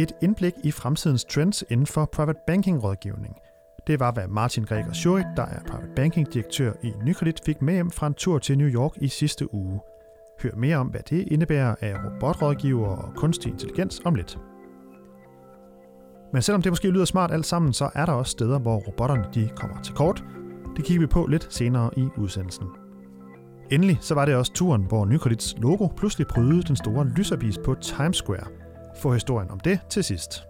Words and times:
Et 0.00 0.12
indblik 0.22 0.54
i 0.64 0.70
fremtidens 0.70 1.24
trends 1.24 1.64
inden 1.70 1.86
for 1.86 2.04
private 2.04 2.38
banking 2.46 2.84
rådgivning. 2.84 3.36
Det 3.86 4.00
var, 4.00 4.12
hvad 4.12 4.28
Martin 4.28 4.64
Greger 4.64 4.92
Schurit, 4.92 5.26
der 5.36 5.42
er 5.42 5.60
private 5.68 5.92
banking 5.96 6.32
direktør 6.32 6.72
i 6.82 6.92
Nykredit, 7.04 7.40
fik 7.46 7.62
med 7.62 7.74
hjem 7.74 7.90
fra 7.90 8.06
en 8.06 8.14
tur 8.14 8.38
til 8.38 8.58
New 8.58 8.68
York 8.68 8.92
i 8.96 9.08
sidste 9.08 9.54
uge. 9.54 9.80
Hør 10.42 10.50
mere 10.56 10.76
om, 10.76 10.86
hvad 10.86 11.00
det 11.10 11.28
indebærer 11.30 11.74
af 11.80 11.94
robotrådgiver 12.04 12.86
og 12.86 13.14
kunstig 13.16 13.52
intelligens 13.52 14.00
om 14.04 14.14
lidt. 14.14 14.38
Men 16.32 16.42
selvom 16.42 16.62
det 16.62 16.72
måske 16.72 16.90
lyder 16.90 17.04
smart 17.04 17.30
alt 17.30 17.46
sammen, 17.46 17.72
så 17.72 17.90
er 17.94 18.06
der 18.06 18.12
også 18.12 18.30
steder, 18.30 18.58
hvor 18.58 18.76
robotterne 18.76 19.24
de 19.34 19.50
kommer 19.56 19.82
til 19.82 19.94
kort. 19.94 20.24
Det 20.76 20.84
kigger 20.84 21.00
vi 21.00 21.06
på 21.06 21.26
lidt 21.26 21.54
senere 21.54 21.90
i 21.96 22.08
udsendelsen. 22.16 22.66
Endelig 23.70 23.98
så 24.00 24.14
var 24.14 24.24
det 24.24 24.34
også 24.34 24.52
turen, 24.52 24.84
hvor 24.84 25.04
Nykredits 25.04 25.54
logo 25.58 25.86
pludselig 25.86 26.26
prydede 26.26 26.62
den 26.62 26.76
store 26.76 27.06
lyserbis 27.16 27.58
på 27.64 27.74
Times 27.74 28.16
Square. 28.16 28.46
Få 28.96 29.12
historien 29.12 29.50
om 29.50 29.60
det 29.60 29.80
til 29.90 30.04
sidst. 30.04 30.44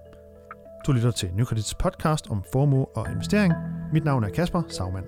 Du 0.86 0.92
lytter 0.92 1.10
til 1.10 1.30
Nykredits 1.34 1.74
podcast 1.74 2.30
om 2.30 2.44
formue 2.52 2.86
og 2.96 3.10
investering. 3.10 3.54
Mit 3.92 4.04
navn 4.04 4.24
er 4.24 4.28
Kasper 4.28 4.62
Sagmann. 4.68 5.06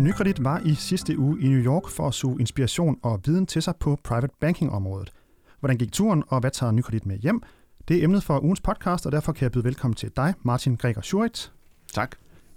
Nykredit 0.00 0.44
var 0.44 0.60
i 0.64 0.74
sidste 0.74 1.18
uge 1.18 1.40
i 1.40 1.48
New 1.48 1.60
York 1.60 1.88
for 1.88 2.08
at 2.08 2.14
suge 2.14 2.40
inspiration 2.40 2.98
og 3.02 3.20
viden 3.24 3.46
til 3.46 3.62
sig 3.62 3.76
på 3.76 3.98
private 4.04 4.34
banking-området. 4.40 5.12
Hvordan 5.60 5.76
gik 5.76 5.92
turen, 5.92 6.22
og 6.28 6.40
hvad 6.40 6.50
tager 6.50 6.72
Nykredit 6.72 7.06
med 7.06 7.18
hjem? 7.18 7.42
Det 7.88 7.96
er 7.98 8.04
emnet 8.04 8.22
for 8.22 8.44
ugens 8.44 8.60
podcast, 8.60 9.06
og 9.06 9.12
derfor 9.12 9.32
kan 9.32 9.42
jeg 9.42 9.52
byde 9.52 9.64
velkommen 9.64 9.94
til 9.94 10.10
dig, 10.16 10.34
Martin 10.42 10.76
Greger 10.76 11.00
Schurit. 11.00 11.52
Tak. 11.92 12.16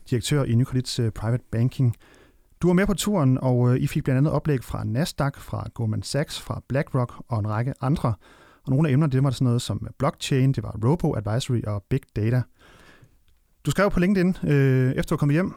Direktør 0.10 0.44
i 0.44 0.56
Nykredits 0.56 1.00
uh, 1.00 1.10
Private 1.10 1.44
Banking. 1.52 1.96
Du 2.62 2.68
var 2.68 2.74
med 2.74 2.86
på 2.86 2.94
turen, 2.94 3.38
og 3.42 3.74
øh, 3.74 3.82
I 3.82 3.88
fik 3.88 4.04
blandt 4.04 4.18
andet 4.18 4.34
oplæg 4.34 4.64
fra 4.64 4.84
Nasdaq, 4.84 5.38
fra 5.38 5.68
Goldman 5.74 6.04
Sachs, 6.04 6.42
fra 6.42 6.62
BlackRock 6.68 7.14
og 7.28 7.40
en 7.40 7.48
række 7.48 7.74
andre. 7.82 8.14
Og 8.64 8.70
nogle 8.70 8.90
af 8.90 8.94
emnerne, 8.94 9.12
det 9.12 9.24
var 9.24 9.30
sådan 9.30 9.46
noget 9.46 9.62
som 9.62 9.88
blockchain, 9.98 10.52
det 10.52 10.64
var 10.64 10.78
robo-advisory 10.86 11.62
og 11.68 11.84
big 11.90 12.00
data. 12.16 12.42
Du 13.66 13.72
skrev 13.72 13.92
på 13.92 14.00
LinkedIn, 14.00 14.36
øh, 14.44 14.92
efter 14.92 15.16
du 15.16 15.20
kom 15.20 15.30
hjem, 15.30 15.54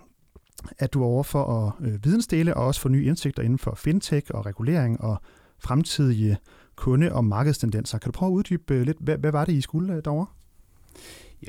at 0.78 0.92
du 0.92 0.98
var 0.98 1.06
over 1.06 1.22
for 1.22 1.44
at 1.44 1.86
øh, 1.86 2.04
vidensdele 2.04 2.56
og 2.56 2.66
også 2.66 2.80
få 2.80 2.88
nye 2.88 3.04
indsigter 3.04 3.42
inden 3.42 3.58
for 3.58 3.74
fintech 3.74 4.30
og 4.34 4.46
regulering 4.46 5.00
og 5.00 5.20
fremtidige 5.58 6.38
kunde- 6.76 7.12
og 7.12 7.24
markedstendenser. 7.24 7.98
Kan 7.98 8.12
du 8.12 8.18
prøve 8.18 8.30
at 8.30 8.34
uddybe 8.34 8.74
øh, 8.74 8.82
lidt, 8.82 8.96
hvad, 9.00 9.18
hvad 9.18 9.32
var 9.32 9.44
det, 9.44 9.52
I 9.52 9.60
skulle 9.60 9.94
øh, 9.94 10.02
derovre? 10.04 10.26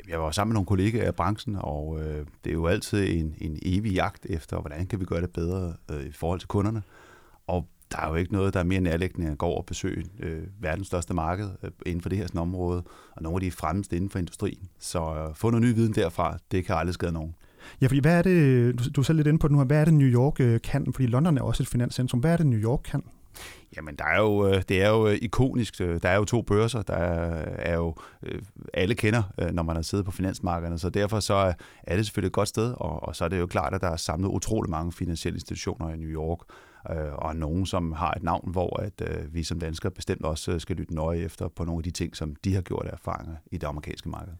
Jeg 0.08 0.20
var 0.20 0.30
sammen 0.30 0.50
med 0.50 0.54
nogle 0.54 0.66
kollegaer 0.66 1.06
af 1.06 1.14
branchen, 1.14 1.56
og 1.60 2.00
øh, 2.00 2.26
det 2.44 2.50
er 2.50 2.54
jo 2.54 2.66
altid 2.66 3.16
en, 3.16 3.34
en 3.38 3.58
evig 3.62 3.92
jagt 3.92 4.26
efter, 4.26 4.60
hvordan 4.60 4.86
kan 4.86 5.00
vi 5.00 5.04
gøre 5.04 5.20
det 5.20 5.30
bedre 5.30 5.74
øh, 5.90 6.06
i 6.06 6.12
forhold 6.12 6.40
til 6.40 6.48
kunderne. 6.48 6.82
Og 7.46 7.68
der 7.92 7.98
er 8.00 8.08
jo 8.08 8.14
ikke 8.14 8.32
noget, 8.32 8.54
der 8.54 8.60
er 8.60 8.64
mere 8.64 8.80
nærliggende 8.80 9.30
at 9.30 9.38
gå 9.38 9.46
over 9.46 9.58
og 9.58 9.66
besøge 9.66 10.06
øh, 10.20 10.42
verdens 10.60 10.86
største 10.86 11.14
marked 11.14 11.50
øh, 11.62 11.70
inden 11.86 12.00
for 12.00 12.08
det 12.08 12.18
her 12.18 12.26
sådan 12.26 12.40
område, 12.40 12.82
og 13.12 13.22
nogle 13.22 13.36
af 13.36 13.40
de 13.40 13.50
fremmeste 13.50 13.96
inden 13.96 14.10
for 14.10 14.18
industrien. 14.18 14.68
Så 14.78 15.14
øh, 15.14 15.34
få 15.34 15.50
noget 15.50 15.62
ny 15.62 15.74
viden 15.74 15.94
derfra, 15.94 16.38
det 16.50 16.64
kan 16.64 16.76
aldrig 16.76 16.94
skade 16.94 17.12
nogen. 17.12 17.34
Ja, 17.80 17.86
fordi 17.86 18.00
hvad 18.00 18.18
er 18.18 18.22
det, 18.22 18.78
du, 18.78 18.84
du 18.96 19.00
er 19.00 19.04
selv 19.04 19.16
lidt 19.16 19.28
inde 19.28 19.38
på 19.38 19.48
det 19.48 19.52
nu 19.52 19.58
her, 19.58 19.66
hvad 19.66 19.80
er 19.80 19.84
det 19.84 19.94
New 19.94 20.08
York 20.08 20.40
øh, 20.40 20.60
kan? 20.60 20.92
Fordi 20.92 21.06
London 21.06 21.38
er 21.38 21.42
også 21.42 21.62
et 21.62 21.68
finanscentrum. 21.68 22.20
Hvad 22.20 22.32
er 22.32 22.36
det 22.36 22.46
New 22.46 22.60
York 22.60 22.80
kan? 22.84 23.02
Jamen, 23.76 23.96
der 23.96 24.04
er 24.04 24.20
jo, 24.20 24.46
øh, 24.46 24.62
det 24.68 24.82
er 24.82 24.90
jo 24.90 25.08
øh, 25.08 25.18
ikonisk. 25.22 25.80
Øh, 25.80 26.02
der 26.02 26.08
er 26.08 26.16
jo 26.16 26.24
to 26.24 26.42
børser, 26.42 26.82
der 26.82 26.94
er 26.94 27.74
jo, 27.74 27.94
alle 28.74 28.94
kender, 28.94 29.22
når 29.52 29.62
man 29.62 29.76
har 29.76 29.82
siddet 29.82 30.04
på 30.04 30.10
finansmarkederne, 30.12 30.78
så 30.78 30.90
derfor 30.90 31.20
så 31.20 31.54
er 31.82 31.96
det 31.96 32.06
selvfølgelig 32.06 32.28
et 32.28 32.32
godt 32.32 32.48
sted, 32.48 32.74
og, 32.76 33.02
og 33.02 33.16
så 33.16 33.24
er 33.24 33.28
det 33.28 33.38
jo 33.38 33.46
klart, 33.46 33.74
at 33.74 33.80
der 33.80 33.88
er 33.88 33.96
samlet 33.96 34.28
utrolig 34.28 34.70
mange 34.70 34.92
finansielle 34.92 35.36
institutioner 35.36 35.88
i 35.88 35.96
New 35.96 36.08
York, 36.08 36.38
og 37.12 37.36
nogen, 37.36 37.66
som 37.66 37.92
har 37.92 38.10
et 38.10 38.22
navn, 38.22 38.50
hvor 38.52 38.80
at 38.80 39.02
vi 39.32 39.42
som 39.42 39.60
danskere 39.60 39.90
bestemt 39.90 40.24
også 40.24 40.58
skal 40.58 40.76
lytte 40.76 40.94
nøje 40.94 41.18
efter 41.18 41.48
på 41.48 41.64
nogle 41.64 41.78
af 41.78 41.82
de 41.82 41.90
ting, 41.90 42.16
som 42.16 42.36
de 42.44 42.54
har 42.54 42.62
gjort 42.62 42.86
erfaringer 42.92 43.34
i 43.50 43.56
det 43.56 43.66
amerikanske 43.66 44.08
marked. 44.08 44.32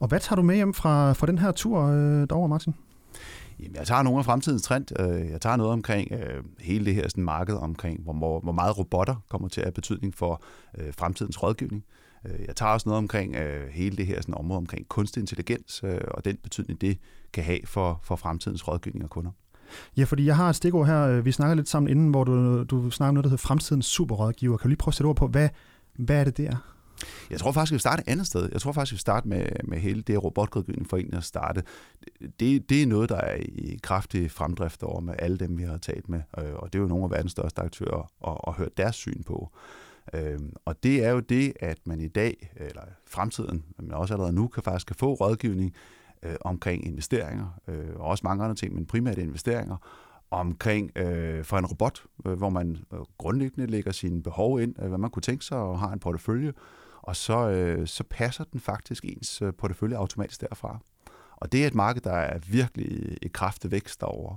Og 0.00 0.08
hvad 0.08 0.20
tager 0.20 0.36
du 0.36 0.42
med 0.42 0.54
hjem 0.54 0.74
fra, 0.74 1.12
fra 1.12 1.26
den 1.26 1.38
her 1.38 1.52
tur 1.52 1.80
derovre, 2.26 2.48
Martin? 2.48 2.74
Jamen, 3.60 3.76
jeg 3.76 3.86
tager 3.86 4.02
nogle 4.02 4.18
af 4.18 4.24
fremtidens 4.24 4.62
trend. 4.62 5.00
Øh, 5.00 5.30
jeg 5.30 5.40
tager 5.40 5.56
noget 5.56 5.72
omkring 5.72 6.12
øh, 6.12 6.44
hele 6.60 6.84
det 6.84 6.94
her 6.94 7.08
sådan, 7.08 7.24
marked 7.24 7.54
omkring, 7.54 8.02
hvor, 8.02 8.40
hvor 8.40 8.52
meget 8.52 8.78
robotter 8.78 9.14
kommer 9.30 9.48
til 9.48 9.60
at 9.60 9.64
have 9.64 9.72
betydning 9.72 10.14
for 10.14 10.42
øh, 10.78 10.94
fremtidens 10.94 11.42
rådgivning. 11.42 11.84
Øh, 12.26 12.46
jeg 12.46 12.56
tager 12.56 12.72
også 12.72 12.88
noget 12.88 12.98
omkring 12.98 13.36
øh, 13.36 13.68
hele 13.68 13.96
det 13.96 14.06
her 14.06 14.20
sådan, 14.20 14.34
område 14.34 14.56
omkring 14.56 14.88
kunstig 14.88 15.20
intelligens 15.20 15.80
øh, 15.84 16.00
og 16.10 16.24
den 16.24 16.36
betydning, 16.42 16.80
det 16.80 16.98
kan 17.32 17.44
have 17.44 17.60
for, 17.64 18.00
for 18.02 18.16
fremtidens 18.16 18.68
rådgivning 18.68 19.02
af 19.02 19.10
kunder. 19.10 19.30
Ja, 19.96 20.04
fordi 20.04 20.24
jeg 20.24 20.36
har 20.36 20.48
et 20.50 20.56
stikord 20.56 20.86
her, 20.86 21.06
øh, 21.06 21.24
vi 21.24 21.32
snakker 21.32 21.54
lidt 21.54 21.68
sammen 21.68 21.90
inden, 21.90 22.10
hvor 22.10 22.24
du, 22.24 22.64
du 22.64 22.90
snakker 22.90 23.08
om 23.08 23.14
noget, 23.14 23.24
der 23.24 23.30
hedder 23.30 23.46
fremtidens 23.46 23.86
superrådgiver. 23.86 24.56
Kan 24.56 24.64
du 24.64 24.68
lige 24.68 24.78
prøve 24.78 24.90
at 24.90 24.94
sætte 24.94 25.08
ord 25.08 25.16
på, 25.16 25.26
hvad, 25.26 25.48
hvad 25.96 26.20
er 26.20 26.24
det 26.24 26.36
der? 26.36 26.56
Jeg 27.30 27.38
tror 27.38 27.52
faktisk, 27.52 27.72
vi 27.72 27.78
starter 27.78 28.02
starte 28.02 28.10
et 28.10 28.12
andet 28.12 28.26
sted. 28.26 28.48
Jeg 28.52 28.60
tror 28.60 28.72
faktisk, 28.72 28.92
vi 28.92 28.98
starter 28.98 29.18
starte 29.18 29.28
med, 29.28 29.46
med 29.64 29.78
hele 29.78 30.02
det 30.02 30.24
robotrådgivning 30.24 30.88
for 30.88 31.16
at 31.16 31.24
starte. 31.24 31.62
Det, 32.40 32.70
det 32.70 32.82
er 32.82 32.86
noget, 32.86 33.08
der 33.08 33.16
er 33.16 33.36
i 33.36 33.78
kraftig 33.82 34.30
fremdrift 34.30 34.82
over 34.82 35.00
med 35.00 35.14
alle 35.18 35.36
dem, 35.36 35.58
vi 35.58 35.62
har 35.62 35.78
talt 35.78 36.08
med. 36.08 36.20
Øh, 36.38 36.54
og 36.54 36.72
det 36.72 36.78
er 36.78 36.82
jo 36.82 36.88
nogle 36.88 37.04
af 37.04 37.10
verdens 37.10 37.32
største 37.32 37.62
aktører 37.62 38.12
og, 38.20 38.48
og 38.48 38.54
hørt 38.54 38.76
deres 38.76 38.96
syn 38.96 39.22
på. 39.22 39.50
Øhm, 40.14 40.52
og 40.64 40.82
det 40.82 41.04
er 41.04 41.10
jo 41.10 41.20
det, 41.20 41.52
at 41.60 41.78
man 41.84 42.00
i 42.00 42.08
dag, 42.08 42.52
eller 42.56 42.82
fremtiden, 43.06 43.64
men 43.78 43.92
også 43.92 44.14
allerede 44.14 44.32
nu, 44.32 44.48
kan 44.48 44.62
faktisk 44.62 44.92
få 44.98 45.14
rådgivning 45.14 45.74
øh, 46.22 46.34
omkring 46.40 46.86
investeringer, 46.86 47.60
øh, 47.68 47.88
og 47.96 48.06
også 48.06 48.20
mange 48.24 48.44
andre 48.44 48.56
ting, 48.56 48.74
men 48.74 48.86
primært 48.86 49.18
investeringer, 49.18 49.76
omkring 50.30 50.98
øh, 50.98 51.44
for 51.44 51.58
en 51.58 51.66
robot, 51.66 52.04
øh, 52.26 52.32
hvor 52.32 52.50
man 52.50 52.76
øh, 52.92 52.98
grundlæggende 53.18 53.70
lægger 53.70 53.92
sine 53.92 54.22
behov 54.22 54.60
ind, 54.60 54.82
øh, 54.82 54.88
hvad 54.88 54.98
man 54.98 55.10
kunne 55.10 55.22
tænke 55.22 55.44
sig, 55.44 55.58
og 55.58 55.78
har 55.78 55.92
en 55.92 55.98
portefølje, 55.98 56.52
og 57.08 57.16
så, 57.16 57.48
øh, 57.48 57.86
så 57.86 58.04
passer 58.10 58.44
den 58.44 58.60
faktisk 58.60 59.04
ens 59.04 59.42
øh, 59.42 59.52
portefølje 59.58 59.96
automatisk 59.96 60.40
derfra. 60.40 60.78
Og 61.36 61.52
det 61.52 61.62
er 61.62 61.66
et 61.66 61.74
marked, 61.74 62.02
der 62.02 62.12
er 62.12 62.38
virkelig 62.48 63.18
i 63.22 63.28
kraftig 63.28 63.70
vækst 63.70 64.00
derovre. 64.00 64.36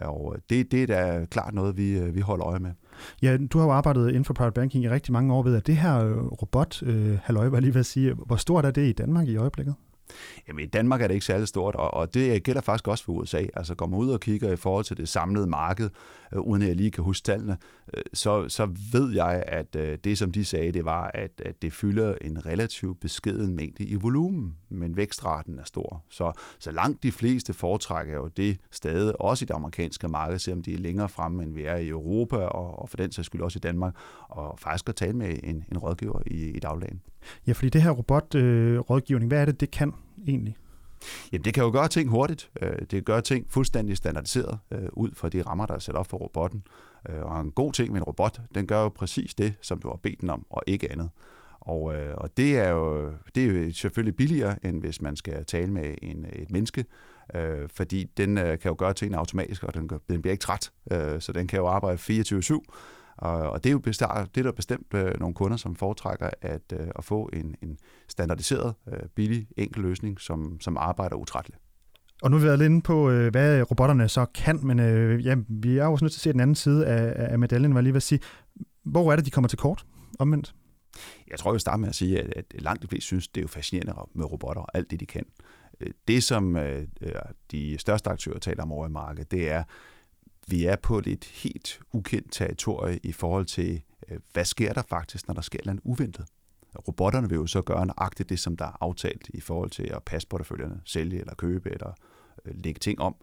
Og 0.00 0.34
øh, 0.34 0.40
det, 0.50 0.72
det 0.72 0.82
er 0.82 0.86
da 0.86 1.24
klart 1.24 1.54
noget, 1.54 1.76
vi, 1.76 1.98
øh, 1.98 2.14
vi 2.14 2.20
holder 2.20 2.46
øje 2.46 2.58
med. 2.58 2.72
Ja, 3.22 3.36
du 3.36 3.58
har 3.58 3.66
jo 3.66 3.72
arbejdet 3.72 4.08
inden 4.08 4.24
for 4.24 4.34
private 4.34 4.54
banking 4.54 4.84
i 4.84 4.88
rigtig 4.88 5.12
mange 5.12 5.34
år 5.34 5.42
ved, 5.42 5.56
at 5.56 5.66
det 5.66 5.76
her 5.76 6.04
øh, 6.04 6.16
robot, 6.16 6.82
øh, 6.82 7.18
halløj, 7.22 7.48
var 7.48 7.60
lige 7.60 7.78
at 7.78 7.86
sige, 7.86 8.14
hvor 8.14 8.36
stort 8.36 8.64
er 8.64 8.70
det 8.70 8.88
i 8.88 8.92
Danmark 8.92 9.28
i 9.28 9.36
øjeblikket? 9.36 9.74
Jamen 10.48 10.64
i 10.64 10.66
Danmark 10.66 11.02
er 11.02 11.06
det 11.06 11.14
ikke 11.14 11.26
særlig 11.26 11.48
stort, 11.48 11.74
og, 11.74 11.94
og 11.94 12.14
det 12.14 12.42
gælder 12.42 12.60
faktisk 12.60 12.88
også 12.88 13.04
for 13.04 13.12
USA. 13.12 13.46
Altså 13.54 13.74
går 13.74 13.86
man 13.86 13.98
ud 13.98 14.10
og 14.10 14.20
kigger 14.20 14.52
i 14.52 14.56
forhold 14.56 14.84
til 14.84 14.96
det 14.96 15.08
samlede 15.08 15.46
marked, 15.46 15.90
øh, 16.32 16.40
uden 16.40 16.62
at 16.62 16.68
jeg 16.68 16.76
lige 16.76 16.90
kan 16.90 17.04
huske 17.04 17.24
tallene, 17.24 17.56
øh, 17.94 18.02
så, 18.12 18.48
så 18.48 18.68
ved 18.92 19.14
jeg, 19.14 19.44
at 19.46 19.76
øh, 19.76 19.98
det 20.04 20.18
som 20.18 20.32
de 20.32 20.44
sagde, 20.44 20.72
det 20.72 20.84
var, 20.84 21.10
at, 21.14 21.42
at 21.44 21.62
det 21.62 21.72
fylder 21.72 22.14
en 22.20 22.46
relativt 22.46 23.00
beskeden 23.00 23.56
mængde 23.56 23.84
i 23.84 23.94
volumen, 23.94 24.56
men 24.68 24.96
vækstraten 24.96 25.58
er 25.58 25.64
stor. 25.64 26.04
Så, 26.08 26.32
så 26.58 26.70
langt 26.70 27.02
de 27.02 27.12
fleste 27.12 27.52
foretrækker 27.52 28.14
jo 28.14 28.28
det 28.28 28.58
stadig, 28.70 29.20
også 29.20 29.44
i 29.44 29.46
det 29.46 29.54
amerikanske 29.54 30.08
marked, 30.08 30.38
selvom 30.38 30.62
de 30.62 30.74
er 30.74 30.78
længere 30.78 31.08
fremme, 31.08 31.42
end 31.42 31.54
vi 31.54 31.64
er 31.64 31.76
i 31.76 31.88
Europa, 31.88 32.36
og, 32.36 32.78
og 32.78 32.88
for 32.88 32.96
den 32.96 33.12
sags 33.12 33.26
skyld 33.26 33.42
også 33.42 33.58
i 33.58 33.60
Danmark, 33.60 33.94
og 34.28 34.58
faktisk 34.58 34.88
at 34.88 34.96
tale 34.96 35.12
med 35.12 35.38
en, 35.42 35.64
en 35.72 35.78
rådgiver 35.78 36.20
i, 36.26 36.50
i 36.50 36.58
dagligdagen. 36.58 37.00
Ja, 37.46 37.52
fordi 37.52 37.68
det 37.68 37.82
her 37.82 37.90
robotrådgivning, 37.90 39.32
øh, 39.32 39.36
hvad 39.36 39.40
er 39.40 39.44
det, 39.44 39.60
det 39.60 39.70
kan 39.70 39.92
egentlig? 40.26 40.56
Jamen, 41.32 41.44
det 41.44 41.54
kan 41.54 41.64
jo 41.64 41.70
gøre 41.70 41.88
ting 41.88 42.10
hurtigt. 42.10 42.50
Øh, 42.62 42.78
det 42.78 42.88
kan 42.88 43.02
gøre 43.02 43.20
ting 43.20 43.46
fuldstændig 43.50 43.96
standardiseret 43.96 44.58
øh, 44.70 44.88
ud 44.92 45.10
fra 45.14 45.28
de 45.28 45.42
rammer, 45.42 45.66
der 45.66 45.74
er 45.74 45.78
sat 45.78 45.94
op 45.94 46.06
for 46.06 46.16
robotten. 46.16 46.62
Øh, 47.08 47.22
og 47.22 47.40
en 47.40 47.50
god 47.50 47.72
ting 47.72 47.92
med 47.92 48.00
en 48.00 48.04
robot, 48.04 48.40
den 48.54 48.66
gør 48.66 48.82
jo 48.82 48.88
præcis 48.88 49.34
det, 49.34 49.54
som 49.60 49.78
du 49.78 49.88
har 49.88 49.96
bedt 49.96 50.20
den 50.20 50.30
om, 50.30 50.46
og 50.50 50.62
ikke 50.66 50.92
andet. 50.92 51.10
Og, 51.60 51.94
øh, 51.94 52.14
og 52.16 52.36
det, 52.36 52.58
er 52.58 52.68
jo, 52.68 53.12
det 53.34 53.44
er 53.44 53.64
jo 53.66 53.72
selvfølgelig 53.72 54.16
billigere, 54.16 54.66
end 54.66 54.80
hvis 54.80 55.02
man 55.02 55.16
skal 55.16 55.44
tale 55.44 55.72
med 55.72 55.94
en, 56.02 56.26
et 56.32 56.50
menneske, 56.50 56.84
øh, 57.34 57.68
fordi 57.74 58.04
den 58.16 58.38
øh, 58.38 58.58
kan 58.58 58.68
jo 58.68 58.74
gøre 58.78 58.94
tingene 58.94 59.18
automatisk, 59.18 59.64
og 59.64 59.74
den, 59.74 59.90
den 60.10 60.22
bliver 60.22 60.32
ikke 60.32 60.42
træt, 60.42 60.72
øh, 60.90 61.20
så 61.20 61.32
den 61.32 61.46
kan 61.46 61.58
jo 61.58 61.66
arbejde 61.66 61.98
24-7, 61.98 62.58
og 63.16 63.64
det 63.64 63.70
er 63.70 63.72
jo 63.72 63.78
bestemt, 63.78 64.10
det 64.34 64.40
er 64.40 64.44
der 64.44 64.52
bestemt 64.52 64.94
øh, 64.94 65.20
nogle 65.20 65.34
kunder, 65.34 65.56
som 65.56 65.76
foretrækker 65.76 66.30
at, 66.42 66.72
øh, 66.72 66.86
at 66.96 67.04
få 67.04 67.30
en, 67.32 67.54
en 67.62 67.78
standardiseret, 68.08 68.74
øh, 68.88 69.08
billig, 69.14 69.48
enkel 69.56 69.82
løsning, 69.82 70.20
som, 70.20 70.60
som 70.60 70.76
arbejder 70.76 71.16
utrætteligt. 71.16 71.60
Og 72.22 72.30
nu 72.30 72.36
har 72.36 72.40
vi 72.40 72.46
været 72.46 72.58
lidt 72.58 72.70
inde 72.70 72.82
på, 72.82 73.10
hvad 73.10 73.70
robotterne 73.70 74.08
så 74.08 74.26
kan, 74.34 74.60
men 74.62 74.80
øh, 74.80 75.26
ja, 75.26 75.36
vi 75.48 75.78
er 75.78 75.84
jo 75.84 75.92
også 75.92 76.04
nødt 76.04 76.12
til 76.12 76.18
at 76.18 76.22
se 76.22 76.32
den 76.32 76.40
anden 76.40 76.54
side 76.54 76.86
af, 76.86 77.32
af 77.32 77.38
medaljen, 77.38 77.74
jeg 77.74 77.82
lige 77.82 77.92
vil 77.92 78.02
sige. 78.02 78.20
Hvor 78.84 79.12
er 79.12 79.16
det, 79.16 79.24
de 79.24 79.30
kommer 79.30 79.48
til 79.48 79.58
kort, 79.58 79.86
omvendt? 80.18 80.54
Jeg 81.30 81.38
tror, 81.38 81.50
jeg 81.50 81.52
vil 81.52 81.60
starte 81.60 81.80
med 81.80 81.88
at 81.88 81.94
sige, 81.94 82.22
at, 82.22 82.32
at 82.36 82.62
langt 82.62 82.82
de 82.82 82.88
fleste 82.88 83.06
synes, 83.06 83.28
det 83.28 83.40
er 83.40 83.42
jo 83.42 83.48
fascinerende 83.48 83.94
med 84.14 84.32
robotter 84.32 84.62
og 84.62 84.68
alt 84.74 84.90
det, 84.90 85.00
de 85.00 85.06
kan. 85.06 85.24
Det, 86.08 86.22
som 86.22 86.56
øh, 86.56 86.86
de 87.52 87.78
største 87.78 88.10
aktører 88.10 88.38
taler 88.38 88.62
om 88.62 88.72
over 88.72 88.86
i 88.86 88.90
markedet, 88.90 89.30
det 89.30 89.50
er, 89.50 89.62
vi 90.48 90.64
er 90.64 90.76
på 90.76 91.02
et 91.06 91.24
helt 91.24 91.80
ukendt 91.92 92.32
territorie 92.32 93.00
i 93.02 93.12
forhold 93.12 93.46
til, 93.46 93.82
øh, 94.08 94.18
hvad 94.32 94.44
sker 94.44 94.72
der 94.72 94.82
faktisk, 94.88 95.28
når 95.28 95.34
der 95.34 95.42
sker 95.42 95.60
noget 95.64 95.80
uventet. 95.84 96.26
Robotterne 96.88 97.28
vil 97.28 97.36
jo 97.36 97.46
så 97.46 97.62
gøre 97.62 97.86
nøjagtigt 97.86 98.28
det, 98.28 98.38
som 98.38 98.56
der 98.56 98.64
er 98.64 98.76
aftalt 98.80 99.30
i 99.34 99.40
forhold 99.40 99.70
til 99.70 99.82
at 99.82 100.02
passe 100.02 100.28
porteføljerne, 100.28 100.80
sælge 100.84 101.20
eller 101.20 101.34
købe 101.34 101.70
eller 101.70 101.92
øh, 102.44 102.54
lægge 102.64 102.78
ting 102.78 103.00
om. 103.00 103.14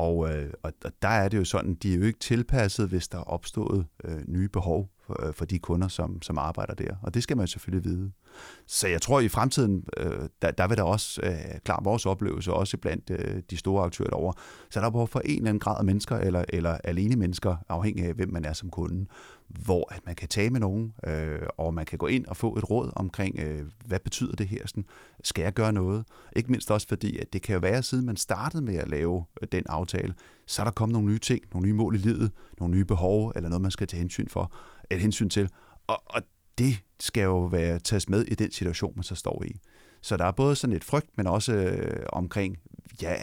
Øh, 0.00 0.52
og, 0.62 0.72
og 0.84 0.92
der 1.02 1.08
er 1.08 1.28
det 1.28 1.38
jo 1.38 1.44
sådan, 1.44 1.74
de 1.74 1.94
er 1.94 1.98
jo 1.98 2.04
ikke 2.04 2.18
tilpasset, 2.18 2.88
hvis 2.88 3.08
der 3.08 3.18
er 3.18 3.22
opstået 3.22 3.86
øh, 4.04 4.22
nye 4.28 4.48
behov 4.48 4.93
for, 5.06 5.26
øh, 5.26 5.34
for 5.34 5.44
de 5.44 5.58
kunder, 5.58 5.88
som, 5.88 6.22
som 6.22 6.38
arbejder 6.38 6.74
der. 6.74 6.94
Og 7.02 7.14
det 7.14 7.22
skal 7.22 7.36
man 7.36 7.46
selvfølgelig 7.46 7.84
vide. 7.84 8.12
Så 8.66 8.88
jeg 8.88 9.02
tror, 9.02 9.18
at 9.18 9.24
i 9.24 9.28
fremtiden, 9.28 9.84
øh, 9.96 10.28
der, 10.42 10.50
der 10.50 10.68
vil 10.68 10.76
der 10.76 10.82
også, 10.82 11.20
øh, 11.22 11.60
klar 11.64 11.80
vores 11.84 12.06
oplevelse, 12.06 12.52
også 12.52 12.76
blandt 12.76 13.10
øh, 13.10 13.42
de 13.50 13.56
store 13.56 13.84
aktører 13.84 14.08
derovre, 14.08 14.34
så 14.70 14.80
er 14.80 14.84
der 14.84 14.90
behov 14.90 15.08
for 15.08 15.20
en 15.20 15.36
eller 15.36 15.48
anden 15.48 15.60
grad 15.60 15.78
af 15.78 15.84
mennesker, 15.84 16.16
eller, 16.16 16.44
eller 16.48 16.78
alene 16.84 17.16
mennesker, 17.16 17.56
afhængig 17.68 18.04
af, 18.04 18.14
hvem 18.14 18.32
man 18.32 18.44
er 18.44 18.52
som 18.52 18.70
kunde, 18.70 19.06
hvor 19.48 19.94
at 19.94 20.00
man 20.06 20.14
kan 20.14 20.28
tale 20.28 20.50
med 20.50 20.60
nogen, 20.60 20.92
øh, 21.06 21.42
og 21.58 21.74
man 21.74 21.86
kan 21.86 21.98
gå 21.98 22.06
ind 22.06 22.26
og 22.26 22.36
få 22.36 22.56
et 22.56 22.70
råd 22.70 22.90
omkring, 22.96 23.38
øh, 23.38 23.62
hvad 23.84 24.00
betyder 24.00 24.32
det 24.36 24.48
her? 24.48 24.66
Sådan, 24.66 24.84
skal 25.24 25.42
jeg 25.42 25.52
gøre 25.52 25.72
noget? 25.72 26.04
Ikke 26.36 26.50
mindst 26.50 26.70
også 26.70 26.88
fordi, 26.88 27.18
at 27.18 27.32
det 27.32 27.42
kan 27.42 27.52
jo 27.52 27.58
være, 27.58 27.82
siden 27.82 28.06
man 28.06 28.16
startede 28.16 28.62
med 28.62 28.74
at 28.74 28.88
lave 28.88 29.24
øh, 29.42 29.48
den 29.52 29.62
aftale, 29.68 30.14
så 30.46 30.62
er 30.62 30.64
der 30.64 30.72
kommet 30.72 30.92
nogle 30.92 31.08
nye 31.08 31.18
ting, 31.18 31.44
nogle 31.52 31.68
nye 31.68 31.74
mål 31.74 31.94
i 31.94 31.98
livet, 31.98 32.32
nogle 32.60 32.74
nye 32.74 32.84
behov, 32.84 33.32
eller 33.36 33.48
noget, 33.48 33.62
man 33.62 33.70
skal 33.70 33.86
tage 33.86 33.98
hensyn, 33.98 34.28
for, 34.28 34.52
et 34.90 35.00
hensyn 35.00 35.28
til. 35.28 35.48
Og, 35.86 36.02
og 36.06 36.22
det 36.58 36.82
skal 37.00 37.22
jo 37.22 37.44
være 37.44 37.78
tages 37.78 38.08
med 38.08 38.24
i 38.24 38.34
den 38.34 38.52
situation, 38.52 38.92
man 38.96 39.02
så 39.02 39.14
står 39.14 39.42
i. 39.44 39.60
Så 40.02 40.16
der 40.16 40.24
er 40.24 40.32
både 40.32 40.56
sådan 40.56 40.76
et 40.76 40.84
frygt, 40.84 41.06
men 41.16 41.26
også 41.26 41.54
øh, 41.54 42.06
omkring, 42.12 42.56
ja, 43.02 43.14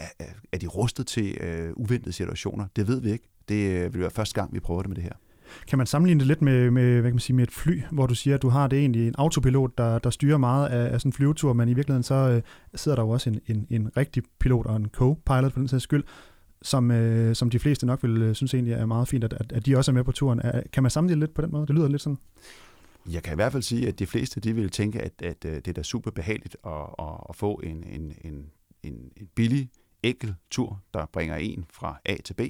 er 0.52 0.58
de 0.58 0.66
rustet 0.66 1.06
til 1.06 1.36
øh, 1.40 1.72
uventede 1.76 2.12
situationer? 2.12 2.66
Det 2.76 2.88
ved 2.88 3.00
vi 3.00 3.12
ikke. 3.12 3.28
Det 3.48 3.70
øh, 3.70 3.94
vil 3.94 4.00
være 4.00 4.10
første 4.10 4.34
gang, 4.34 4.54
vi 4.54 4.60
prøver 4.60 4.82
det 4.82 4.88
med 4.88 4.96
det 4.96 5.04
her. 5.04 5.12
Kan 5.68 5.78
man 5.78 5.86
sammenligne 5.86 6.18
det 6.18 6.26
lidt 6.26 6.42
med, 6.42 6.70
med, 6.70 6.92
hvad 6.92 7.10
kan 7.10 7.14
man 7.14 7.20
sige, 7.20 7.36
med 7.36 7.44
et 7.44 7.50
fly, 7.50 7.82
hvor 7.92 8.06
du 8.06 8.14
siger, 8.14 8.34
at 8.34 8.42
du 8.42 8.48
har 8.48 8.66
det 8.66 8.78
egentlig 8.78 9.08
en 9.08 9.14
autopilot, 9.18 9.78
der, 9.78 9.98
der 9.98 10.10
styrer 10.10 10.38
meget 10.38 10.68
af, 10.68 10.92
af 10.92 11.00
sådan 11.00 11.08
en 11.08 11.12
flyvetur, 11.12 11.52
men 11.52 11.68
i 11.68 11.74
virkeligheden 11.74 12.02
så 12.02 12.14
øh, 12.14 12.42
sidder 12.74 12.96
der 12.96 13.02
jo 13.02 13.08
også 13.10 13.30
en, 13.30 13.40
en, 13.46 13.66
en 13.70 13.96
rigtig 13.96 14.22
pilot 14.40 14.66
og 14.66 14.76
en 14.76 14.86
co-pilot 14.96 15.52
for 15.52 15.60
den 15.60 15.68
sags 15.68 15.82
skyld, 15.82 16.04
som, 16.62 16.90
øh, 16.90 17.34
som 17.34 17.50
de 17.50 17.58
fleste 17.58 17.86
nok 17.86 18.02
vil 18.02 18.22
øh, 18.22 18.34
synes 18.34 18.54
egentlig 18.54 18.74
er 18.74 18.86
meget 18.86 19.08
fint, 19.08 19.24
at, 19.24 19.32
at, 19.32 19.52
at 19.52 19.66
de 19.66 19.76
også 19.76 19.90
er 19.90 19.94
med 19.94 20.04
på 20.04 20.12
turen. 20.12 20.40
Er, 20.44 20.62
kan 20.72 20.82
man 20.82 20.90
sammenligne 20.90 21.20
lidt 21.20 21.34
på 21.34 21.42
den 21.42 21.50
måde? 21.50 21.66
Det 21.66 21.74
lyder 21.74 21.88
lidt 21.88 22.02
sådan. 22.02 22.18
Jeg 23.10 23.22
kan 23.22 23.32
i 23.32 23.34
hvert 23.34 23.52
fald 23.52 23.62
sige, 23.62 23.88
at 23.88 23.98
de 23.98 24.06
fleste 24.06 24.40
de 24.40 24.54
vil 24.54 24.70
tænke, 24.70 25.00
at, 25.00 25.12
at 25.22 25.44
øh, 25.44 25.54
det 25.54 25.68
er 25.68 25.72
da 25.72 25.82
super 25.82 26.10
behageligt 26.10 26.56
at, 26.66 26.72
at, 26.98 27.14
at 27.28 27.36
få 27.36 27.54
en, 27.54 27.84
en, 27.84 28.14
en, 28.24 28.46
en, 28.82 29.12
en 29.16 29.28
billig, 29.34 29.70
enkel 30.02 30.34
tur, 30.50 30.82
der 30.94 31.06
bringer 31.12 31.36
en 31.36 31.64
fra 31.70 32.00
A 32.04 32.16
til 32.24 32.34
B. 32.34 32.40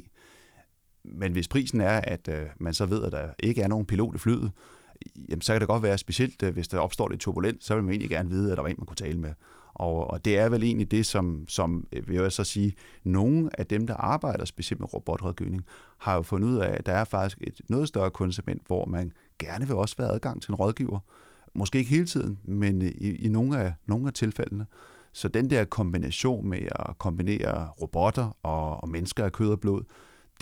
Men 1.04 1.32
hvis 1.32 1.48
prisen 1.48 1.80
er, 1.80 2.00
at 2.00 2.28
øh, 2.28 2.46
man 2.60 2.74
så 2.74 2.86
ved, 2.86 3.04
at 3.04 3.12
der 3.12 3.28
ikke 3.38 3.62
er 3.62 3.68
nogen 3.68 3.86
pilot 3.86 4.14
i 4.14 4.18
flyet, 4.18 4.52
jamen, 5.28 5.40
så 5.40 5.52
kan 5.52 5.60
det 5.60 5.68
godt 5.68 5.82
være 5.82 5.98
specielt, 5.98 6.42
øh, 6.42 6.52
hvis 6.52 6.68
der 6.68 6.78
opstår 6.78 7.08
lidt 7.08 7.20
turbulent, 7.20 7.64
så 7.64 7.74
vil 7.74 7.84
man 7.84 7.92
egentlig 7.92 8.10
gerne 8.10 8.30
vide, 8.30 8.50
at 8.50 8.56
der 8.56 8.62
var 8.62 8.68
en, 8.68 8.76
man 8.78 8.86
kunne 8.86 8.96
tale 8.96 9.18
med. 9.18 9.34
Og, 9.82 10.10
og 10.10 10.24
det 10.24 10.38
er 10.38 10.48
vel 10.48 10.62
egentlig 10.62 10.90
det, 10.90 11.06
som, 11.06 11.44
som 11.48 11.86
øh, 11.92 12.08
vil 12.08 12.16
jeg 12.16 12.32
så 12.32 12.44
sige, 12.44 12.74
nogle 13.04 13.50
af 13.60 13.66
dem, 13.66 13.86
der 13.86 13.94
arbejder 13.94 14.44
specielt 14.44 14.80
med 14.80 14.94
robotrådgivning, 14.94 15.64
har 15.98 16.14
jo 16.14 16.22
fundet 16.22 16.48
ud 16.48 16.56
af, 16.56 16.74
at 16.78 16.86
der 16.86 16.92
er 16.92 17.04
faktisk 17.04 17.38
et 17.40 17.60
noget 17.68 17.88
større 17.88 18.10
kundesegment, 18.10 18.62
hvor 18.66 18.86
man 18.86 19.12
gerne 19.38 19.66
vil 19.66 19.76
også 19.76 19.96
være 19.98 20.08
adgang 20.08 20.42
til 20.42 20.50
en 20.50 20.54
rådgiver. 20.54 20.98
Måske 21.54 21.78
ikke 21.78 21.90
hele 21.90 22.06
tiden, 22.06 22.38
men 22.44 22.82
i, 22.82 23.16
i 23.16 23.28
nogle, 23.28 23.58
af, 23.58 23.74
nogle 23.86 24.06
af 24.06 24.12
tilfældene. 24.12 24.66
Så 25.12 25.28
den 25.28 25.50
der 25.50 25.64
kombination 25.64 26.48
med 26.48 26.62
at 26.70 26.98
kombinere 26.98 27.68
robotter 27.80 28.36
og, 28.42 28.82
og 28.82 28.88
mennesker 28.88 29.24
af 29.24 29.32
kød 29.32 29.50
og 29.50 29.60
blod, 29.60 29.82